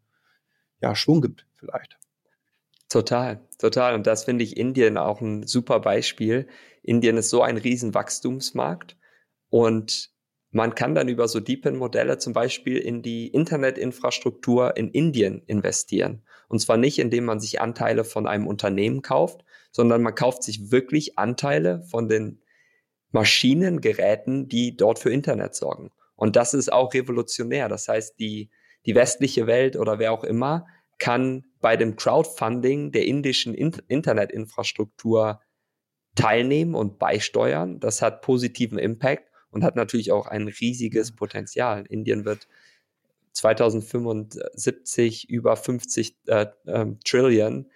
[0.82, 2.00] ja, Schwung gibt, vielleicht.
[2.94, 3.96] Total, total.
[3.96, 6.46] Und das finde ich Indien auch ein super Beispiel.
[6.84, 8.98] Indien ist so ein riesen Wachstumsmarkt
[9.50, 10.12] und
[10.52, 16.22] man kann dann über so Deepin-Modelle zum Beispiel in die Internetinfrastruktur in Indien investieren.
[16.50, 20.70] Und zwar nicht, indem man sich Anteile von einem Unternehmen kauft, sondern man kauft sich
[20.70, 22.44] wirklich Anteile von den
[23.10, 25.90] Maschinen, Geräten, die dort für Internet sorgen.
[26.16, 27.70] Und das ist auch revolutionär.
[27.70, 28.52] Das heißt, die,
[28.86, 30.68] die westliche Welt oder wer auch immer
[31.00, 35.42] kann bei dem Crowdfunding der indischen In Internetinfrastruktur
[36.16, 37.80] teilnehmen und beisteuern.
[37.80, 41.86] Das hat positiven Impact und hat natürlich auch ein riesiges Potenzial.
[41.88, 42.48] Indien wird
[43.34, 47.72] 2075 über 50 äh, äh, Trillion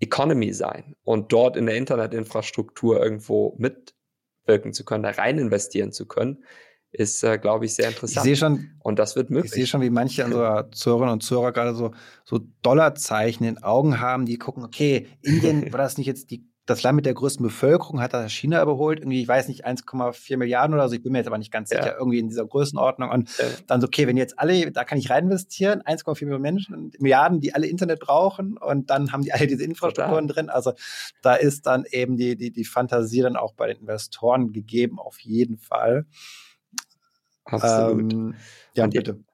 [0.00, 6.06] Economy sein und dort in der Internetinfrastruktur irgendwo mitwirken zu können, da rein investieren zu
[6.06, 6.44] können,
[6.92, 8.26] ist, äh, glaube ich, sehr interessant.
[8.26, 9.52] Ich sehe schon, und das wird möglich.
[9.52, 11.92] Ich sehe schon, wie manche unserer Zuhörerinnen und Zuhörer gerade so,
[12.24, 16.44] so Dollarzeichen in den Augen haben, die gucken, okay, Indien, war das nicht jetzt die,
[16.66, 18.98] das Land mit der größten Bevölkerung, hat das China überholt?
[18.98, 21.68] Irgendwie, ich weiß nicht, 1,4 Milliarden oder so, ich bin mir jetzt aber nicht ganz
[21.68, 21.96] sicher, ja.
[21.96, 23.10] irgendwie in dieser Größenordnung.
[23.10, 23.44] Und ja.
[23.68, 27.40] dann so, okay, wenn jetzt alle, da kann ich rein investieren, 1,4 Millionen Menschen, Milliarden,
[27.40, 30.44] die alle Internet brauchen und dann haben die alle diese Infrastrukturen Total.
[30.44, 30.50] drin.
[30.50, 30.72] Also
[31.22, 35.20] da ist dann eben die, die, die Fantasie dann auch bei den Investoren gegeben, auf
[35.20, 36.06] jeden Fall.
[37.44, 38.12] Absolut.
[38.12, 38.34] Ähm,
[38.74, 39.24] ja, Und bitte.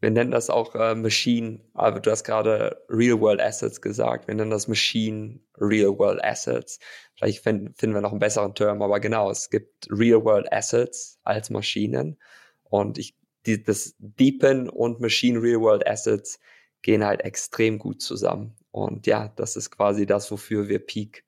[0.00, 4.28] Wir nennen das auch äh, Machine, aber du hast gerade Real World Assets gesagt.
[4.28, 6.78] Wir nennen das Machine Real World Assets.
[7.14, 11.20] Vielleicht finden, finden wir noch einen besseren Term, aber genau, es gibt Real World Assets
[11.22, 12.18] als Maschinen.
[12.62, 16.40] Und ich, die, das Deepen und Machine Real World Assets
[16.80, 18.56] gehen halt extrem gut zusammen.
[18.70, 21.24] Und ja, das ist quasi das, wofür wir Peak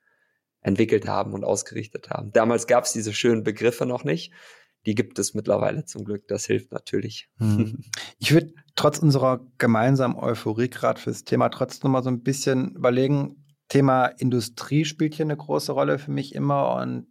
[0.63, 2.33] entwickelt haben und ausgerichtet haben.
[2.33, 4.33] Damals gab es diese schönen Begriffe noch nicht
[4.87, 6.27] die gibt es mittlerweile zum Glück.
[6.29, 7.29] Das hilft natürlich.
[7.38, 7.85] Hm.
[8.18, 13.45] Ich würde trotz unserer gemeinsamen Euphorie gerade fürs Thema trotzdem mal so ein bisschen überlegen.
[13.68, 17.07] Thema Industrie spielt hier eine große Rolle für mich immer und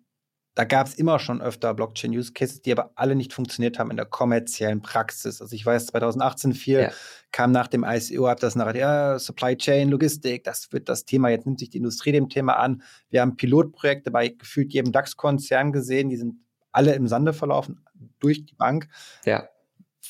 [0.54, 4.06] da gab es immer schon öfter Blockchain-Use-Cases, die aber alle nicht funktioniert haben in der
[4.06, 5.42] kommerziellen Praxis.
[5.42, 6.92] Also ich weiß, 2018 viel ja.
[7.32, 11.30] kam nach dem ICO ab das Narrativ, ja, Supply Chain, Logistik, das wird das Thema,
[11.30, 12.84] jetzt nimmt sich die Industrie dem Thema an.
[13.10, 16.36] Wir haben Pilotprojekte bei gefühlt jedem DAX-Konzern gesehen, die sind
[16.72, 17.86] alle im Sande verlaufen,
[18.20, 18.88] durch die Bank.
[19.26, 19.50] Ja.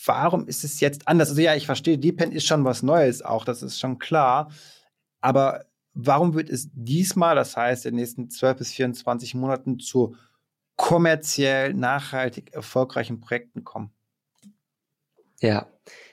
[0.06, 1.30] Warum ist es jetzt anders?
[1.30, 4.52] Also ja, ich verstehe, Depend ist schon was Neues auch, das ist schon klar.
[5.20, 10.16] Aber warum wird es diesmal, das heißt in den nächsten 12 bis 24 Monaten, zu
[10.76, 13.92] kommerziell nachhaltig erfolgreichen Projekten kommen?
[15.40, 15.68] Ja,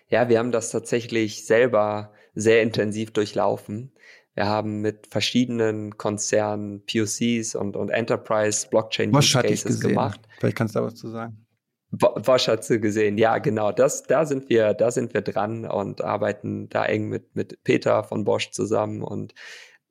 [0.09, 3.93] ja, wir haben das tatsächlich selber sehr intensiv durchlaufen.
[4.39, 10.21] Wir haben mit verschiedenen Konzernen POCs und, und Enterprise Blockchain Use Cases gemacht.
[10.39, 11.45] Vielleicht kannst du da was zu sagen.
[11.91, 13.73] Bosch hat sie gesehen, ja, genau.
[13.73, 18.05] Das, da sind wir, da sind wir dran und arbeiten da eng mit, mit Peter
[18.05, 19.35] von Bosch zusammen und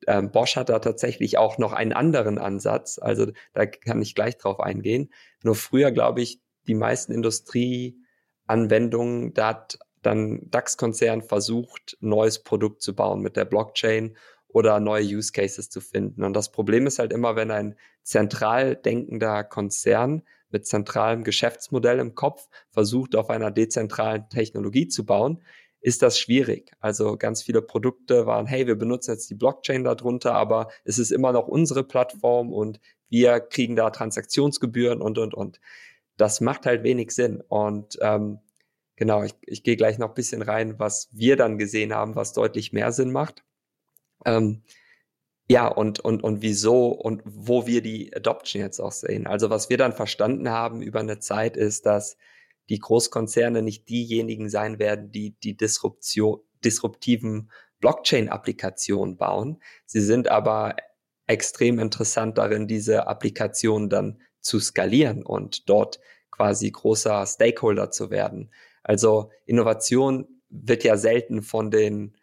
[0.06, 2.98] ähm, Bosch hat da tatsächlich auch noch einen anderen Ansatz.
[2.98, 5.12] Also da kann ich gleich drauf eingehen.
[5.42, 12.94] Nur früher, glaube ich, die meisten Industrieanwendungen, da hat dann DAX-Konzern versucht, neues Produkt zu
[12.94, 14.16] bauen mit der Blockchain
[14.48, 16.24] oder neue Use Cases zu finden.
[16.24, 22.14] Und das Problem ist halt immer, wenn ein zentral denkender Konzern mit zentralem Geschäftsmodell im
[22.14, 25.42] Kopf versucht, auf einer dezentralen Technologie zu bauen,
[25.80, 26.72] ist das schwierig.
[26.80, 31.12] Also ganz viele Produkte waren, hey, wir benutzen jetzt die Blockchain darunter, aber es ist
[31.12, 35.60] immer noch unsere Plattform und wir kriegen da Transaktionsgebühren und, und, und.
[36.16, 37.42] Das macht halt wenig Sinn.
[37.46, 38.40] Und ähm,
[38.96, 42.32] genau, ich, ich gehe gleich noch ein bisschen rein, was wir dann gesehen haben, was
[42.32, 43.44] deutlich mehr Sinn macht.
[44.24, 44.62] Ähm,
[45.50, 49.26] ja, und, und, und wieso und wo wir die Adoption jetzt auch sehen.
[49.26, 52.18] Also was wir dann verstanden haben über eine Zeit ist, dass
[52.68, 57.50] die Großkonzerne nicht diejenigen sein werden, die die Disruption, disruptiven
[57.80, 59.62] Blockchain-Applikationen bauen.
[59.86, 60.76] Sie sind aber
[61.26, 66.00] extrem interessant darin, diese Applikationen dann zu skalieren und dort
[66.30, 68.50] quasi großer Stakeholder zu werden.
[68.82, 72.16] Also Innovation wird ja selten von den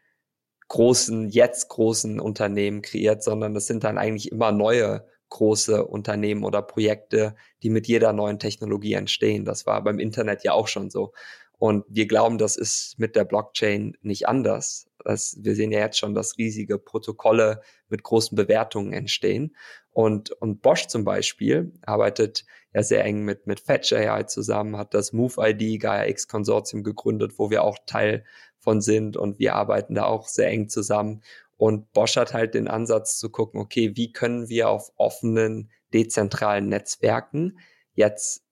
[0.67, 6.61] großen, jetzt großen Unternehmen kreiert, sondern das sind dann eigentlich immer neue große Unternehmen oder
[6.61, 9.45] Projekte, die mit jeder neuen Technologie entstehen.
[9.45, 11.13] Das war beim Internet ja auch schon so.
[11.57, 14.87] Und wir glauben, das ist mit der Blockchain nicht anders.
[15.03, 19.55] Das, wir sehen ja jetzt schon, dass riesige Protokolle mit großen Bewertungen entstehen.
[19.91, 24.93] Und, und Bosch zum Beispiel arbeitet ja sehr eng mit, mit Fetch AI zusammen, hat
[24.93, 28.25] das MoveID Gaia X Konsortium gegründet, wo wir auch Teil
[28.65, 31.21] von sind und wir arbeiten da auch sehr eng zusammen.
[31.55, 36.67] Und Bosch hat halt den Ansatz zu gucken, okay, wie können wir auf offenen, dezentralen
[36.67, 37.59] Netzwerken
[37.93, 38.43] jetzt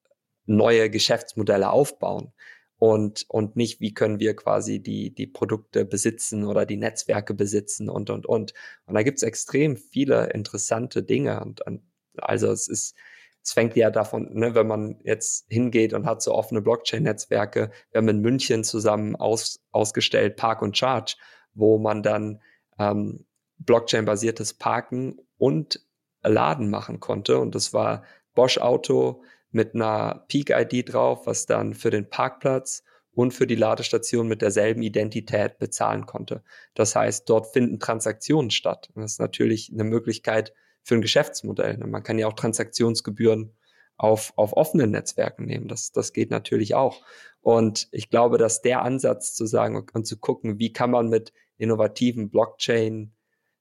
[0.45, 2.31] neue Geschäftsmodelle aufbauen
[2.77, 7.89] und, und nicht, wie können wir quasi die, die Produkte besitzen oder die Netzwerke besitzen
[7.89, 8.53] und, und, und.
[8.85, 11.81] Und da gibt's extrem viele interessante Dinge und, und
[12.17, 12.95] also es ist,
[13.43, 17.97] es fängt ja davon, ne, wenn man jetzt hingeht und hat so offene Blockchain-Netzwerke, wir
[17.97, 21.15] haben in München zusammen aus, ausgestellt Park und Charge,
[21.53, 22.41] wo man dann
[22.79, 23.25] ähm,
[23.57, 25.85] Blockchain-basiertes Parken und
[26.23, 27.37] Laden machen konnte.
[27.39, 28.03] Und das war
[28.33, 34.27] Bosch Auto mit einer Peak-ID drauf, was dann für den Parkplatz und für die Ladestation
[34.27, 36.43] mit derselben Identität bezahlen konnte.
[36.73, 38.89] Das heißt, dort finden Transaktionen statt.
[38.93, 40.53] Und das ist natürlich eine Möglichkeit
[40.83, 41.77] für ein Geschäftsmodell.
[41.77, 43.55] Man kann ja auch Transaktionsgebühren
[43.97, 45.67] auf, auf offenen Netzwerken nehmen.
[45.67, 47.01] Das, das geht natürlich auch.
[47.41, 51.33] Und ich glaube, dass der Ansatz zu sagen und, zu gucken, wie kann man mit
[51.57, 53.13] innovativen Blockchain,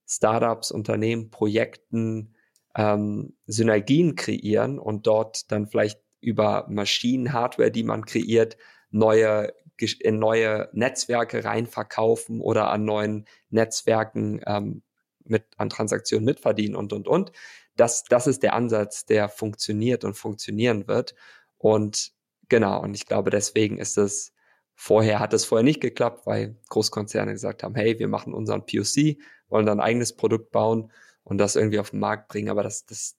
[0.07, 2.35] Startups, Unternehmen, Projekten
[2.75, 8.57] ähm, Synergien kreieren und dort dann vielleicht über Maschinen, Hardware, die man kreiert,
[8.91, 9.53] neue
[10.01, 14.83] in neue Netzwerke reinverkaufen oder an neuen Netzwerken ähm,
[15.25, 17.33] mit an Transaktionen mitverdienen und und und.
[17.77, 21.15] Das, das ist der Ansatz, der funktioniert und funktionieren wird.
[21.59, 22.13] Und
[22.49, 24.33] genau, und ich glaube, deswegen ist es
[24.75, 29.17] Vorher hat es vorher nicht geklappt, weil Großkonzerne gesagt haben, hey, wir machen unseren POC,
[29.49, 30.91] wollen dann ein eigenes Produkt bauen
[31.25, 32.49] und das irgendwie auf den Markt bringen.
[32.49, 33.17] Aber das, das,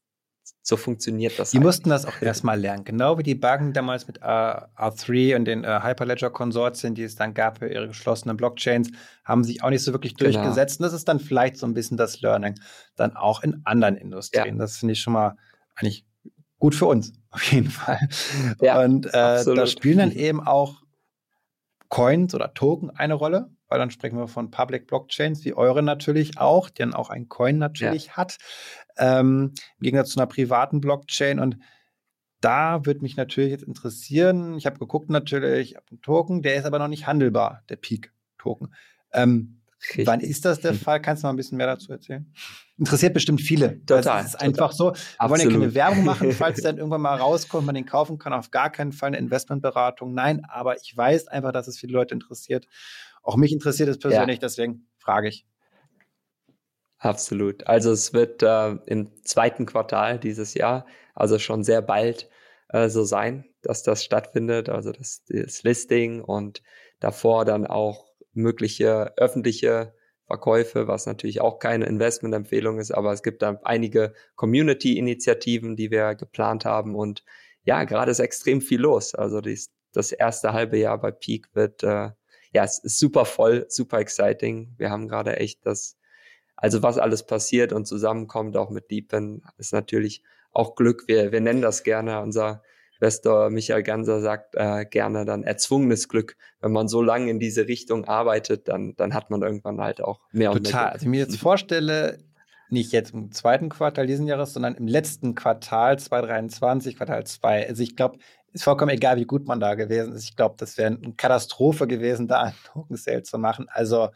[0.61, 1.51] so funktioniert das.
[1.51, 2.85] Die halt mussten das auch erstmal lernen.
[2.85, 7.33] Genau wie die Banken damals mit äh, R3 und den uh, Hyperledger-Konsortien, die es dann
[7.33, 8.89] gab für ihre geschlossenen Blockchains,
[9.25, 10.31] haben sich auch nicht so wirklich genau.
[10.31, 10.79] durchgesetzt.
[10.79, 12.55] Und das ist dann vielleicht so ein bisschen das Learning
[12.95, 14.55] dann auch in anderen Industrien.
[14.55, 14.61] Ja.
[14.61, 15.35] Das finde ich schon mal
[15.75, 16.05] eigentlich
[16.59, 17.99] gut für uns, auf jeden Fall.
[18.61, 20.82] Ja, und äh, da spielen dann eben auch
[21.93, 26.39] Coins oder Token eine Rolle, weil dann sprechen wir von Public Blockchains, wie eure natürlich
[26.39, 28.13] auch, die dann auch ein Coin natürlich ja.
[28.13, 28.37] hat,
[28.97, 31.37] ähm, im Gegensatz zu einer privaten Blockchain.
[31.37, 31.59] Und
[32.41, 36.55] da würde mich natürlich jetzt interessieren, ich habe geguckt natürlich, ich habe einen Token, der
[36.55, 38.73] ist aber noch nicht handelbar, der Peak-Token.
[39.13, 40.07] Ähm, Richtig.
[40.07, 41.01] Wann ist das der Fall?
[41.01, 42.31] Kannst du mal ein bisschen mehr dazu erzählen?
[42.77, 43.79] Interessiert bestimmt viele.
[43.85, 44.01] Total.
[44.01, 44.47] Das ist total.
[44.47, 44.85] einfach so.
[44.85, 45.29] Wir Absolut.
[45.29, 48.33] wollen ja keine Werbung machen, falls dann irgendwann mal rauskommt, man den kaufen kann.
[48.33, 50.13] Auf gar keinen Fall eine Investmentberatung.
[50.13, 52.67] Nein, aber ich weiß einfach, dass es viele Leute interessiert.
[53.21, 54.41] Auch mich interessiert es persönlich, ja.
[54.41, 55.45] deswegen frage ich.
[56.97, 57.67] Absolut.
[57.67, 62.29] Also es wird äh, im zweiten Quartal dieses Jahr, also schon sehr bald
[62.69, 64.69] äh, so sein, dass das stattfindet.
[64.69, 66.63] Also das, das Listing und
[67.01, 69.93] davor dann auch mögliche öffentliche
[70.25, 76.15] Verkäufe, was natürlich auch keine Investmentempfehlung ist, aber es gibt da einige Community-Initiativen, die wir
[76.15, 77.23] geplant haben und
[77.65, 79.15] ja, gerade ist extrem viel los.
[79.15, 82.11] Also dies, das erste halbe Jahr bei Peak wird, äh,
[82.53, 84.73] ja, es ist super voll, super exciting.
[84.77, 85.97] Wir haben gerade echt das,
[86.55, 91.03] also was alles passiert und zusammenkommt, auch mit Deepen, ist natürlich auch Glück.
[91.07, 92.63] Wir, wir nennen das gerne unser
[93.03, 96.37] Investor Michael Ganser sagt äh, gerne dann erzwungenes Glück.
[96.61, 100.21] Wenn man so lange in diese Richtung arbeitet, dann, dann hat man irgendwann halt auch
[100.31, 100.83] mehr und Total.
[100.83, 100.91] mehr.
[100.93, 102.19] Also ich mir jetzt vorstelle,
[102.69, 107.67] nicht jetzt im zweiten Quartal diesen Jahres, sondern im letzten Quartal 2023, Quartal 2.
[107.67, 108.19] Also ich glaube,
[108.53, 110.23] ist vollkommen egal, wie gut man da gewesen ist.
[110.23, 113.67] Ich glaube, das wäre eine Katastrophe gewesen, da einen Token Sale zu machen.
[113.69, 114.11] Also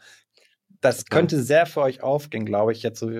[0.80, 3.10] das könnte sehr für euch aufgehen, glaube ich, jetzt so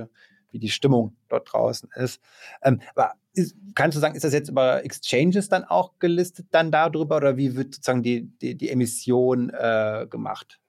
[0.50, 2.20] wie, die Stimmung dort draußen ist.
[2.62, 6.70] Ähm, aber ist, kannst du sagen, ist das jetzt über Exchanges dann auch gelistet dann
[6.70, 10.60] darüber oder wie wird sozusagen die, die, die Emission äh, gemacht?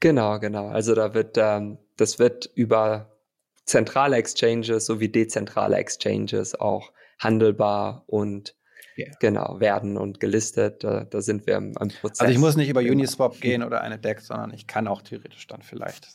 [0.00, 0.68] Genau, genau.
[0.68, 3.18] Also da wird, ähm, das wird über
[3.66, 8.56] zentrale Exchanges sowie dezentrale Exchanges auch handelbar und
[8.98, 9.14] yeah.
[9.20, 10.82] genau werden und gelistet.
[10.82, 12.20] Da, da sind wir im, im Prozess.
[12.20, 12.94] Also ich muss nicht über genau.
[12.94, 16.08] Uniswap gehen oder eine DEX, sondern ich kann auch theoretisch dann vielleicht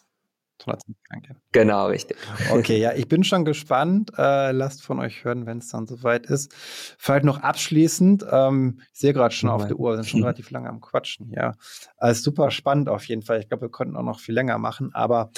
[1.51, 2.17] Genau, richtig.
[2.51, 4.11] Okay, ja, ich bin schon gespannt.
[4.17, 6.53] Äh, lasst von euch hören, wenn es dann soweit ist.
[6.97, 10.21] Vielleicht noch abschließend, ähm, ich sehe gerade schon oh auf der Uhr, wir sind schon
[10.23, 11.29] relativ lange am Quatschen.
[11.31, 11.53] Ja,
[11.97, 13.39] also super spannend auf jeden Fall.
[13.39, 15.31] Ich glaube, wir könnten auch noch viel länger machen, aber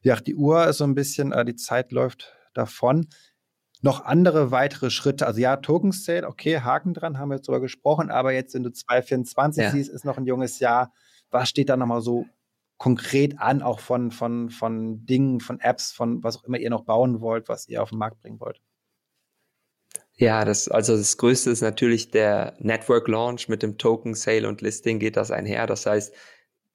[0.00, 3.08] ja, die Uhr ist so ein bisschen, äh, die Zeit läuft davon.
[3.82, 7.60] Noch andere weitere Schritte, also ja, Token Sale, okay, Haken dran, haben wir jetzt drüber
[7.60, 9.70] gesprochen, aber jetzt, wenn du 2024 ja.
[9.70, 10.92] siehst, ist noch ein junges Jahr.
[11.30, 12.26] Was steht da nochmal so
[12.82, 16.82] konkret an, auch von, von, von Dingen, von Apps, von was auch immer ihr noch
[16.82, 18.60] bauen wollt, was ihr auf den Markt bringen wollt?
[20.14, 24.62] Ja, das, also das Größte ist natürlich der Network Launch mit dem Token Sale und
[24.62, 25.68] Listing geht das einher.
[25.68, 26.12] Das heißt,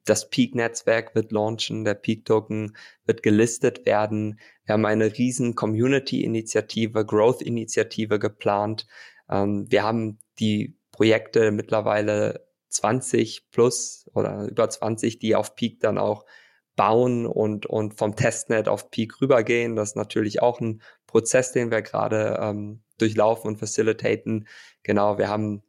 [0.06, 4.40] das Peak-Netzwerk wird launchen, der Peak-Token wird gelistet werden.
[4.64, 8.88] Wir haben eine riesen Community-Initiative, Growth-Initiative geplant.
[9.30, 12.47] Ähm, wir haben die Projekte mittlerweile
[12.78, 16.26] 20 plus oder über 20, die auf Peak dann auch
[16.76, 19.76] bauen und, und vom Testnet auf Peak rübergehen.
[19.76, 24.48] Das ist natürlich auch ein Prozess, den wir gerade ähm, durchlaufen und facilitaten.
[24.84, 25.64] Genau, wir haben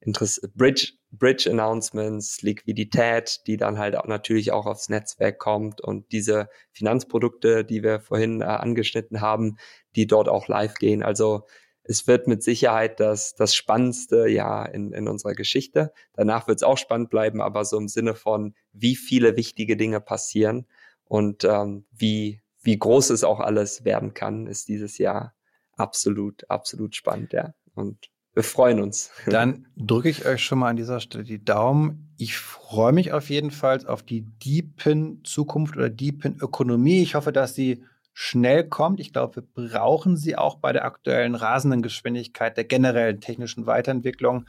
[0.00, 6.10] Interess Bridge, Bridge Announcements, Liquidität, die dann halt auch natürlich auch aufs Netzwerk kommt und
[6.12, 9.58] diese Finanzprodukte, die wir vorhin äh, angeschnitten haben,
[9.94, 11.02] die dort auch live gehen.
[11.02, 11.44] Also
[11.84, 15.92] es wird mit Sicherheit das, das spannendste Jahr in, in unserer Geschichte.
[16.14, 20.00] Danach wird es auch spannend bleiben, aber so im Sinne von, wie viele wichtige Dinge
[20.00, 20.66] passieren
[21.04, 25.34] und ähm, wie, wie groß es auch alles werden kann, ist dieses Jahr
[25.76, 27.54] absolut, absolut spannend, ja.
[27.74, 29.10] Und wir freuen uns.
[29.26, 32.14] Dann drücke ich euch schon mal an dieser Stelle die Daumen.
[32.16, 37.02] Ich freue mich auf jeden Fall auf die Deepen Zukunft oder Deepen Ökonomie.
[37.02, 39.00] Ich hoffe, dass sie schnell kommt.
[39.00, 44.46] Ich glaube, wir brauchen sie auch bei der aktuellen rasenden Geschwindigkeit der generellen technischen Weiterentwicklung.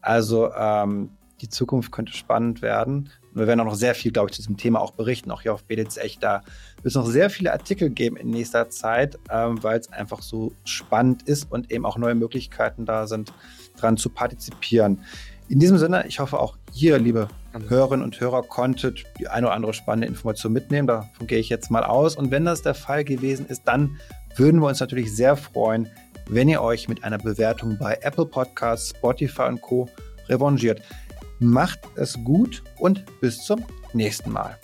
[0.00, 1.10] Also ähm,
[1.40, 3.10] die Zukunft könnte spannend werden.
[3.32, 5.42] Und wir werden auch noch sehr viel, glaube ich, zu diesem Thema auch berichten, auch
[5.42, 6.22] hier auf BDZ echt.
[6.22, 6.42] Da
[6.76, 10.52] wird es noch sehr viele Artikel geben in nächster Zeit, ähm, weil es einfach so
[10.64, 13.32] spannend ist und eben auch neue Möglichkeiten da sind,
[13.76, 15.04] dran zu partizipieren.
[15.48, 17.28] In diesem Sinne, ich hoffe auch ihr, liebe
[17.68, 20.88] Hörerinnen und Hörer, konntet die eine oder andere spannende Information mitnehmen.
[20.88, 22.16] Davon gehe ich jetzt mal aus.
[22.16, 23.96] Und wenn das der Fall gewesen ist, dann
[24.34, 25.88] würden wir uns natürlich sehr freuen,
[26.28, 29.88] wenn ihr euch mit einer Bewertung bei Apple Podcasts, Spotify und Co.
[30.28, 30.82] revanchiert.
[31.38, 34.58] Macht es gut und bis zum nächsten Mal.